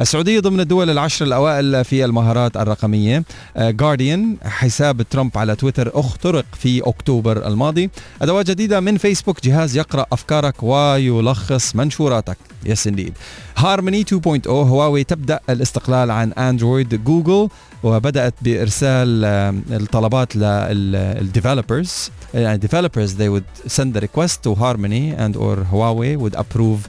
السعودية 0.00 0.40
ضمن 0.40 0.60
الدول 0.60 0.90
العشر 0.90 1.24
الأوائل 1.26 1.84
في 1.84 2.04
المهارات 2.04 2.56
الرقمية. 2.56 3.24
جارديان 3.58 4.36
حساب 4.44 5.02
ترامب 5.02 5.38
على 5.38 5.56
تويتر 5.56 5.90
اخترق 5.94 6.44
في 6.58 6.80
أكتوبر 6.88 7.46
الماضي. 7.46 7.90
أدوات 8.22 8.50
جديدة 8.50 8.80
من 8.80 8.96
فيسبوك. 8.96 9.44
جهاز 9.44 9.76
يقرأ 9.76 10.06
أفكارك 10.12 10.62
ويلخص 10.62 11.76
منشوراتك. 11.76 12.36
yes 12.66 12.86
indeed 12.86 13.12
Harmony 13.56 14.04
2.0 14.04 14.46
هواوي 14.48 15.04
تبدأ 15.04 15.40
الاستقلال 15.50 16.10
عن 16.10 16.32
أندرويد 16.32 17.04
جوجل 17.04 17.48
وبدأت 17.82 18.34
بإرسال 18.42 19.24
آم، 19.24 19.62
الطلبات 19.70 20.36
لل 20.36 20.65
developers 20.65 22.10
يعني 22.34 22.60
developers 22.68 23.10
they 23.10 23.28
would 23.28 23.70
send 23.70 23.94
the 23.96 24.00
request 24.00 24.32
to 24.46 24.54
Harmony 24.60 25.14
and 25.18 25.36
or 25.36 25.56
Huawei 25.72 26.16
would 26.22 26.34
approve 26.38 26.88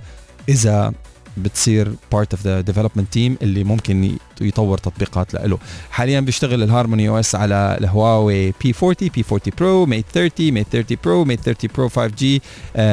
إذا 0.49 0.91
بتصير 1.37 1.91
part 2.11 2.33
of 2.33 2.43
the 2.43 2.61
development 2.61 3.13
team 3.13 3.37
اللي 3.41 3.63
ممكن 3.63 4.17
يطور 4.41 4.77
تطبيقات 4.77 5.33
له. 5.33 5.57
حاليا 5.91 6.19
بيشتغل 6.19 6.63
ال 6.63 7.09
Harmony 7.09 7.19
OS 7.19 7.35
على 7.35 7.77
الهواوي 7.81 8.51
P 8.51 8.73
40 8.83 8.95
P 9.01 9.23
40 9.31 9.41
Pro 9.57 9.85
Mate 9.85 10.05
30 10.13 10.51
Mate 10.51 10.67
30 10.71 10.97
Pro 11.03 11.25
Mate 11.25 11.39
30 11.39 11.69
Pro 11.75 11.89
5 11.89 12.07
G 12.07 12.41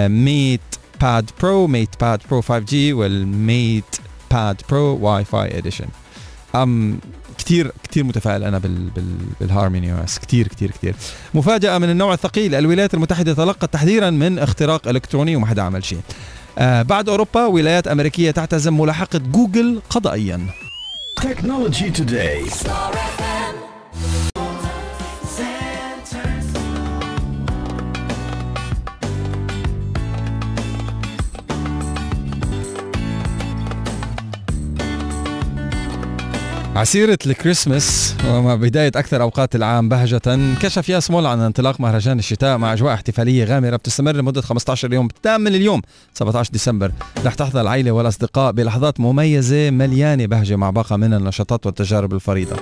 MatePad 0.08 1.30
Pro 1.42 1.66
MatePad 1.66 2.20
Pro 2.30 2.40
5 2.40 2.58
G 2.58 2.92
وال 2.92 3.27
Mate 3.27 3.96
Pad 4.30 4.62
Pro 4.70 4.96
Wi-Fi 4.96 5.58
edition 5.58 5.86
أم 6.54 6.98
كثير 7.38 7.72
كثير 7.90 8.04
متفائل 8.04 8.44
أنا 8.44 8.58
بال 8.58 8.90
بال 8.90 9.16
بال 9.40 9.92
Harmony 9.92 10.04
OS 10.04 10.18
كثير 10.18 10.48
كثير 10.48 10.70
كثير 10.70 10.94
مفاجأة 11.34 11.78
من 11.78 11.90
النوع 11.90 12.14
الثقيل. 12.14 12.54
الولايات 12.54 12.94
المتحدة 12.94 13.34
تلقت 13.34 13.72
تحذيرا 13.72 14.10
من 14.10 14.38
اختراق 14.38 14.88
إلكتروني 14.88 15.36
وما 15.36 15.46
حدا 15.46 15.62
عمل 15.62 15.84
شيء. 15.84 16.00
بعد 16.58 17.08
أوروبا 17.08 17.46
ولايات 17.46 17.88
أمريكية 17.88 18.30
تعتزم 18.30 18.80
ملاحقة 18.80 19.18
جوجل 19.18 19.80
قضائيا 19.90 20.40
Technology 21.20 21.88
Today. 21.98 22.40
عسيرة 36.74 37.18
الكريسماس 37.26 38.14
ومع 38.28 38.54
بداية 38.54 38.92
أكثر 38.96 39.22
أوقات 39.22 39.54
العام 39.56 39.88
بهجة 39.88 40.56
كشف 40.60 40.88
ياس 40.88 41.10
مول 41.10 41.26
عن 41.26 41.40
انطلاق 41.40 41.80
مهرجان 41.80 42.18
الشتاء 42.18 42.58
مع 42.58 42.72
أجواء 42.72 42.94
احتفالية 42.94 43.44
غامرة 43.44 43.76
بتستمر 43.76 44.12
لمدة 44.16 44.42
15 44.42 44.92
يوم 44.92 45.04
ابتداء 45.04 45.38
من 45.38 45.46
اليوم 45.46 45.82
17 46.14 46.52
ديسمبر. 46.52 46.92
رح 47.24 47.34
تحظى 47.34 47.60
العائلة 47.60 47.90
والأصدقاء 47.90 48.52
بلحظات 48.52 49.00
مميزة 49.00 49.70
مليانة 49.70 50.26
بهجة 50.26 50.56
مع 50.56 50.70
باقة 50.70 50.96
من 50.96 51.14
النشاطات 51.14 51.66
والتجارب 51.66 52.14
الفريدة. 52.14 52.56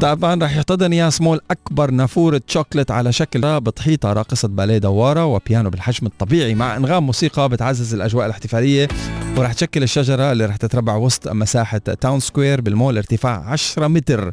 طبعا 0.00 0.44
رح 0.44 0.56
يحتضن 0.56 0.92
ياس 0.92 1.20
مول 1.20 1.40
أكبر 1.50 1.90
نافورة 1.90 2.40
شوكليت 2.46 2.90
على 2.90 3.12
شكل 3.12 3.60
بتحيطها 3.60 4.12
راقصة 4.12 4.48
باليه 4.48 4.78
دوارة 4.78 5.24
وبيانو 5.24 5.70
بالحجم 5.70 6.06
الطبيعي 6.06 6.54
مع 6.54 6.76
إنغام 6.76 7.06
موسيقى 7.06 7.48
بتعزز 7.48 7.94
الأجواء 7.94 8.26
الاحتفالية. 8.26 8.88
ورح 9.36 9.52
تشكل 9.52 9.82
الشجرة 9.82 10.32
اللي 10.32 10.46
رح 10.46 10.56
تتربع 10.56 10.96
وسط 10.96 11.28
مساحة 11.28 11.78
Town 11.78 12.20
Square 12.20 12.60
بالمول 12.60 12.96
ارتفاع 12.96 13.44
10 13.46 13.88
متر. 13.88 14.32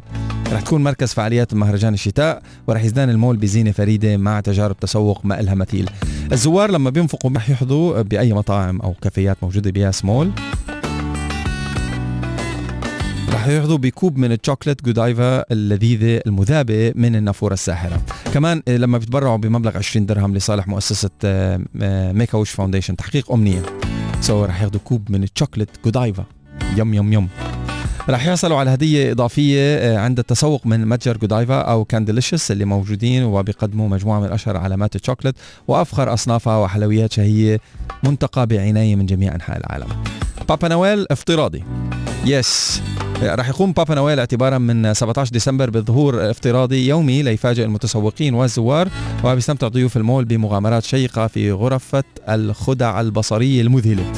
رح 0.52 0.60
تكون 0.60 0.84
مركز 0.84 1.12
فعاليات 1.12 1.54
مهرجان 1.54 1.94
الشتاء 1.94 2.42
ورح 2.66 2.84
يزدان 2.84 3.10
المول 3.10 3.36
بزينة 3.36 3.70
فريدة 3.70 4.16
مع 4.16 4.40
تجارب 4.40 4.76
تسوق 4.76 5.24
ما 5.24 5.40
إلها 5.40 5.54
مثيل. 5.54 5.90
الزوار 6.32 6.70
لما 6.70 6.90
بينفقوا 6.90 7.30
رح 7.36 7.50
يحظوا 7.50 8.02
بأي 8.02 8.32
مطاعم 8.32 8.80
أو 8.80 8.94
كافيات 9.02 9.36
موجودة 9.42 9.70
بياس 9.70 10.04
مول. 10.04 10.30
رح 13.38 13.48
يحظوا 13.48 13.78
بكوب 13.78 14.18
من 14.18 14.32
الشوكليت 14.32 14.84
جودايفا 14.84 15.52
اللذيذة 15.52 16.22
المذابة 16.26 16.92
من 16.94 17.16
النافورة 17.16 17.54
الساحرة. 17.54 18.02
كمان 18.34 18.62
لما 18.68 18.98
بيتبرعوا 18.98 19.36
بمبلغ 19.36 19.76
20 19.76 20.06
درهم 20.06 20.34
لصالح 20.34 20.68
مؤسسة 20.68 21.10
Make-A-Wish 22.12 22.50
Foundation 22.50 22.96
تحقيق 22.96 23.32
أمنية. 23.32 23.62
so 24.20 24.44
رح 24.44 24.62
ياخذوا 24.62 24.80
كوب 24.84 25.10
من 25.10 25.22
ال 25.22 25.27
chocolate 25.27 25.68
Godiva. 25.84 26.24
yum 26.76 26.94
yum 26.94 27.12
yum. 27.12 27.28
رح 28.10 28.26
يحصلوا 28.26 28.58
على 28.58 28.70
هدية 28.70 29.12
إضافية 29.12 29.76
آه، 29.76 29.98
عند 29.98 30.18
التسوق 30.18 30.66
من 30.66 30.86
متجر 30.86 31.16
Godiva 31.16 31.60
أو 31.60 31.84
Candylicious 31.84 32.50
اللي 32.50 32.64
موجودين 32.64 33.22
وبيقدموا 33.22 33.88
مجموعة 33.88 34.20
من 34.20 34.32
أشهر 34.32 34.56
علامات 34.56 34.96
الشوكليت 34.96 35.34
وأفخر 35.68 36.12
أصنافها 36.14 36.56
وحلويات 36.56 37.12
شهية 37.12 37.60
منتقى 38.02 38.46
بعناية 38.46 38.96
من 38.96 39.06
جميع 39.06 39.34
أنحاء 39.34 39.58
العالم. 39.58 39.88
بابا 40.48 40.68
نويل 40.68 41.06
افتراضي. 41.10 41.64
yes 42.24 42.82
رح 43.22 43.48
يقوم 43.48 43.72
بابا 43.72 43.94
نويل 43.94 44.18
اعتبارا 44.18 44.58
من 44.58 44.94
17 44.94 45.32
ديسمبر 45.32 45.70
بظهور 45.70 46.30
افتراضي 46.30 46.88
يومي 46.88 47.22
ليفاجئ 47.22 47.64
المتسوقين 47.64 48.34
والزوار 48.34 48.88
وبيستمتع 49.24 49.68
ضيوف 49.68 49.96
المول 49.96 50.24
بمغامرات 50.24 50.84
شيقة 50.84 51.26
في 51.26 51.52
غرفة 51.52 52.04
الخدع 52.28 53.00
البصرية 53.00 53.62
المذهلة. 53.62 54.12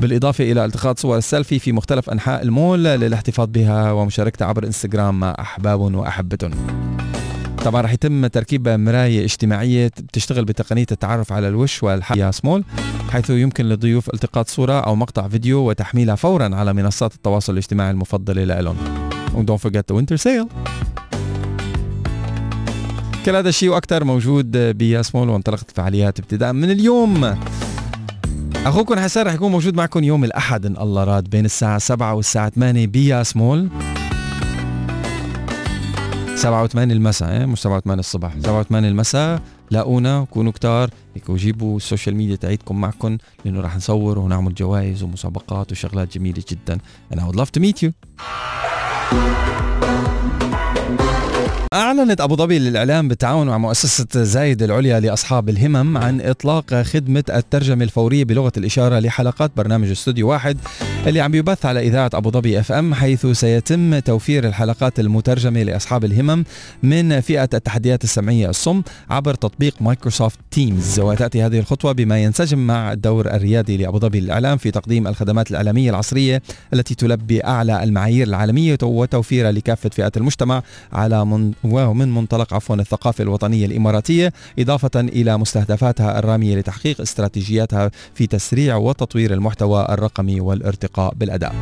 بالإضافة 0.00 0.52
إلى 0.52 0.64
التقاط 0.64 0.98
صور 0.98 1.16
السيلفي 1.16 1.58
في 1.58 1.72
مختلف 1.72 2.10
أنحاء 2.10 2.42
المول 2.42 2.84
للاحتفاظ 2.84 3.48
بها 3.50 3.92
ومشاركتها 3.92 4.46
عبر 4.46 4.66
إنستغرام 4.66 5.20
مع 5.20 5.34
أحباب 5.40 5.80
وأحبتهم 5.80 6.50
طبعا 7.64 7.82
رح 7.82 7.92
يتم 7.92 8.26
تركيب 8.26 8.68
مراية 8.68 9.24
اجتماعية 9.24 9.86
بتشتغل 9.86 10.44
بتقنية 10.44 10.86
التعرف 10.92 11.32
على 11.32 11.48
الوش 11.48 11.82
والحياة 11.82 12.30
سمول 12.30 12.64
حيث 13.10 13.30
يمكن 13.30 13.64
للضيوف 13.64 14.14
التقاط 14.14 14.48
صورة 14.48 14.80
أو 14.80 14.96
مقطع 14.96 15.28
فيديو 15.28 15.58
وتحميلها 15.68 16.14
فورا 16.14 16.54
على 16.54 16.72
منصات 16.72 17.14
التواصل 17.14 17.52
الاجتماعي 17.52 17.90
المفضلة 17.90 18.60
لهم 18.60 18.76
don't 19.36 19.60
forget 19.68 19.82
the 19.92 19.96
winter 19.96 20.16
sale. 20.16 20.48
كل 23.26 23.36
هذا 23.36 23.48
الشيء 23.48 23.68
وأكثر 23.70 24.04
موجود 24.04 24.56
بياسمول 24.56 25.28
وانطلقت 25.28 25.68
الفعاليات 25.68 26.18
ابتداء 26.18 26.52
من 26.52 26.70
اليوم. 26.70 27.36
أخوكم 28.66 28.98
حسان 28.98 29.26
رح 29.26 29.34
يكون 29.34 29.52
موجود 29.52 29.74
معكم 29.74 30.04
يوم 30.04 30.24
الأحد 30.24 30.66
إن 30.66 30.76
الله 30.76 31.04
راد 31.04 31.30
بين 31.30 31.44
الساعة 31.44 31.78
7 31.78 32.14
والساعة 32.14 32.48
8 32.50 32.86
بياسمول 32.86 33.68
7 36.36 36.68
و8 36.68 36.76
المساء 36.78 37.30
إيه؟ 37.30 37.46
مش 37.46 37.60
7 37.60 37.80
و8 37.80 37.90
الصبح 37.90 38.34
7 38.40 38.62
و8 38.64 38.72
المساء 38.74 39.40
لاقونا 39.70 40.24
كونوا 40.30 40.52
كتار 40.52 40.90
هيك 41.14 41.28
وجيبوا 41.30 41.76
ال 41.76 41.82
social 41.82 42.16
media 42.16 42.36
تاعيتكم 42.36 42.80
معكم 42.80 43.18
لأنه 43.44 43.60
رح 43.60 43.76
نصور 43.76 44.18
ونعمل 44.18 44.54
جوائز 44.54 45.02
ومسابقات 45.02 45.72
وشغلات 45.72 46.18
جميلة 46.18 46.42
جدا. 46.50 46.78
I 47.14 47.16
would 47.16 47.36
love 47.36 47.50
to 47.52 47.60
meet 47.60 47.82
you. 47.82 47.92
أعلنت 51.72 52.20
أبو 52.20 52.36
ظبي 52.36 52.58
للإعلام 52.58 53.08
بالتعاون 53.08 53.46
مع 53.46 53.58
مؤسسة 53.58 54.06
زايد 54.22 54.62
العليا 54.62 55.00
لأصحاب 55.00 55.48
الهمم 55.48 55.98
عن 55.98 56.20
إطلاق 56.20 56.74
خدمة 56.74 57.24
الترجمة 57.30 57.84
الفورية 57.84 58.24
بلغة 58.24 58.52
الإشارة 58.56 58.98
لحلقات 58.98 59.50
برنامج 59.56 59.90
استوديو 59.90 60.28
واحد 60.28 60.58
اللي 61.06 61.20
عم 61.20 61.34
يبث 61.34 61.66
على 61.66 61.80
إذاعة 61.80 62.10
أبو 62.14 62.30
ظبي 62.30 62.60
FM 62.60 62.94
حيث 62.94 63.26
سيتم 63.26 63.98
توفير 63.98 64.46
الحلقات 64.46 65.00
المترجمة 65.00 65.62
لأصحاب 65.62 66.04
الهمم 66.04 66.44
من 66.82 67.20
فئة 67.20 67.48
التحديات 67.54 68.04
السمعية 68.04 68.50
الصم 68.50 68.82
عبر 69.10 69.34
تطبيق 69.34 69.74
Microsoft 69.80 70.38
Teams. 70.50 71.00
وتأتي 71.00 71.42
هذه 71.42 71.58
الخطوة 71.58 71.92
بما 71.92 72.22
ينسجم 72.22 72.58
مع 72.58 72.92
الدور 72.92 73.26
الريادي 73.26 73.76
لأبو 73.76 73.98
ظبي 73.98 74.20
للإعلام 74.20 74.58
في 74.58 74.70
تقديم 74.70 75.06
الخدمات 75.06 75.50
الإعلامية 75.50 75.90
العصرية 75.90 76.42
التي 76.74 76.94
تلبي 76.94 77.44
أعلى 77.44 77.82
المعايير 77.82 78.26
العالمية 78.26 78.78
وتوفيرها 78.82 79.52
لكافة 79.52 79.90
فئات 79.90 80.16
المجتمع 80.16 80.62
على 80.92 81.24
من 81.24 81.52
ومن 81.64 82.14
منطلق 82.14 82.54
عفوا 82.54 82.76
الثقافة 82.76 83.22
الوطنية 83.22 83.66
الإماراتية 83.66 84.32
إضافة 84.58 85.00
إلى 85.00 85.36
مستهدفاتها 85.38 86.18
الرامية 86.18 86.56
لتحقيق 86.56 87.00
استراتيجياتها 87.00 87.90
في 88.14 88.26
تسريع 88.26 88.76
وتطوير 88.76 89.32
المحتوى 89.32 89.86
الرقمي 89.90 90.40
والارتقاء 90.40 91.14
بالأداء. 91.14 91.54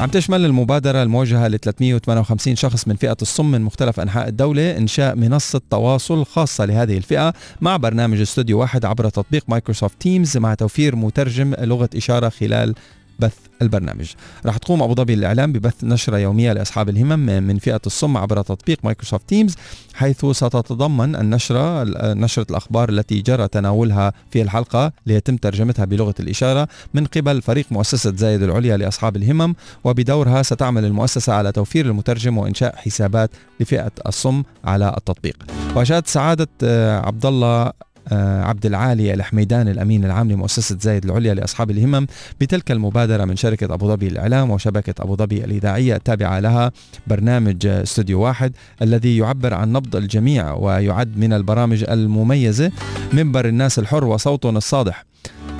عم 0.00 0.10
تشمل 0.10 0.44
المبادرة 0.44 1.02
الموجهة 1.02 1.48
ل 1.48 1.58
358 1.58 2.56
شخص 2.56 2.88
من 2.88 2.96
فئة 2.96 3.16
الصم 3.22 3.50
من 3.50 3.62
مختلف 3.62 4.00
أنحاء 4.00 4.28
الدولة 4.28 4.76
إنشاء 4.76 5.14
منصة 5.16 5.60
تواصل 5.70 6.24
خاصة 6.24 6.64
لهذه 6.64 6.96
الفئة 6.96 7.34
مع 7.60 7.76
برنامج 7.76 8.20
استوديو 8.20 8.60
واحد 8.60 8.84
عبر 8.84 9.08
تطبيق 9.08 9.44
Microsoft 9.48 10.00
Teams 10.00 10.36
مع 10.36 10.54
توفير 10.54 10.96
مترجم 10.96 11.54
لغة 11.58 11.90
إشارة 11.96 12.28
خلال 12.28 12.74
بث 13.18 13.36
البرنامج. 13.62 14.12
راح 14.46 14.56
تقوم 14.56 14.82
أبو 14.82 14.94
ظبي 14.94 15.14
للإعلام 15.14 15.52
ببث 15.52 15.84
نشرة 15.84 16.18
يومية 16.18 16.52
لأصحاب 16.52 16.88
الهمم 16.88 17.42
من 17.42 17.58
فئة 17.58 17.80
الصم 17.86 18.16
عبر 18.16 18.42
تطبيق 18.42 18.78
Microsoft 18.84 19.28
Teams 19.28 19.54
حيث 19.94 20.26
ستتضمن 20.26 21.16
النشرة 21.16 21.84
نشرة 22.14 22.46
الأخبار 22.50 22.88
التي 22.88 23.22
جرى 23.22 23.48
تناولها 23.48 24.12
في 24.30 24.42
الحلقة 24.42 24.92
ليتم 25.06 25.36
ترجمتها 25.36 25.84
بلغة 25.84 26.14
الإشارة 26.20 26.68
من 26.94 27.04
قبل 27.06 27.42
فريق 27.42 27.66
مؤسسة 27.70 28.16
زايد 28.16 28.42
العليا 28.42 28.76
لأصحاب 28.76 29.16
الهمم 29.16 29.54
وبدورها 29.84 30.42
ستعمل 30.42 30.84
المؤسسة 30.84 31.32
على 31.32 31.52
توفير 31.52 31.86
المترجم 31.86 32.38
وإنشاء 32.38 32.76
حسابات 32.76 33.30
لفئة 33.60 33.92
الصم 34.06 34.42
على 34.64 34.94
التطبيق. 34.96 35.36
وأشاد 35.76 36.06
سعادة 36.06 36.48
آه، 36.62 37.06
عبد 37.06 37.26
الله 37.26 37.72
عبد 38.12 38.66
العالي 38.66 39.14
الحميدان 39.14 39.68
الأمين 39.68 40.04
العام 40.04 40.32
لمؤسسة 40.32 40.76
زايد 40.80 41.04
العليا 41.04 41.34
لأصحاب 41.34 41.70
الهمم 41.70 42.06
بتلك 42.40 42.70
المبادرة 42.70 43.24
من 43.24 43.36
شركة 43.36 43.74
أبو 43.74 43.88
ظبي 43.88 44.08
للاعلام 44.08 44.50
وشبكة 44.50 44.94
أبو 45.02 45.16
ظبي 45.16 45.44
الإذاعية 45.44 45.96
التابعة 45.96 46.40
لها 46.40 46.72
برنامج 47.06 47.66
استوديو 47.66 48.20
واحد 48.20 48.52
الذي 48.82 49.16
يعبر 49.16 49.54
عن 49.54 49.72
نبض 49.72 49.96
الجميع 49.96 50.54
ويعد 50.54 51.18
من 51.18 51.32
البرامج 51.32 51.84
المميزة 51.90 52.72
منبر 53.12 53.48
الناس 53.48 53.78
الحر 53.78 54.04
وصوتهم 54.04 54.56
الصادح 54.56 55.04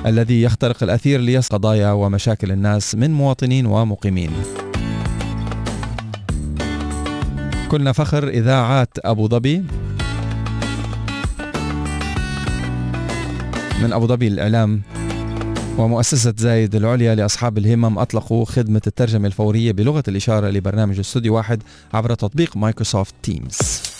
الذي 0.05 0.41
يخترق 0.41 0.83
الأثير 0.83 1.19
ليصل 1.19 1.55
قضايا 1.55 1.91
ومشاكل 1.91 2.51
الناس 2.51 2.95
من 2.95 3.11
مواطنين 3.11 3.65
ومقيمين. 3.65 4.31
كلنا 7.71 7.91
فخر 7.91 8.27
إذاعات 8.27 8.89
أبو 9.05 9.27
ظبي 9.27 9.63
من 13.81 13.93
أبو 13.93 14.07
ظبي 14.07 14.29
للإعلام 14.29 14.81
ومؤسسة 15.77 16.33
زايد 16.37 16.75
العليا 16.75 17.15
لأصحاب 17.15 17.57
الهمم 17.57 17.99
أطلقوا 17.99 18.45
خدمة 18.45 18.81
الترجمة 18.87 19.27
الفورية 19.27 19.71
بلغة 19.71 20.03
الإشارة 20.07 20.49
لبرنامج 20.49 20.99
استوديو 20.99 21.35
واحد 21.35 21.63
عبر 21.93 22.13
تطبيق 22.13 22.57
Microsoft 22.57 23.13
Teams. 23.23 23.94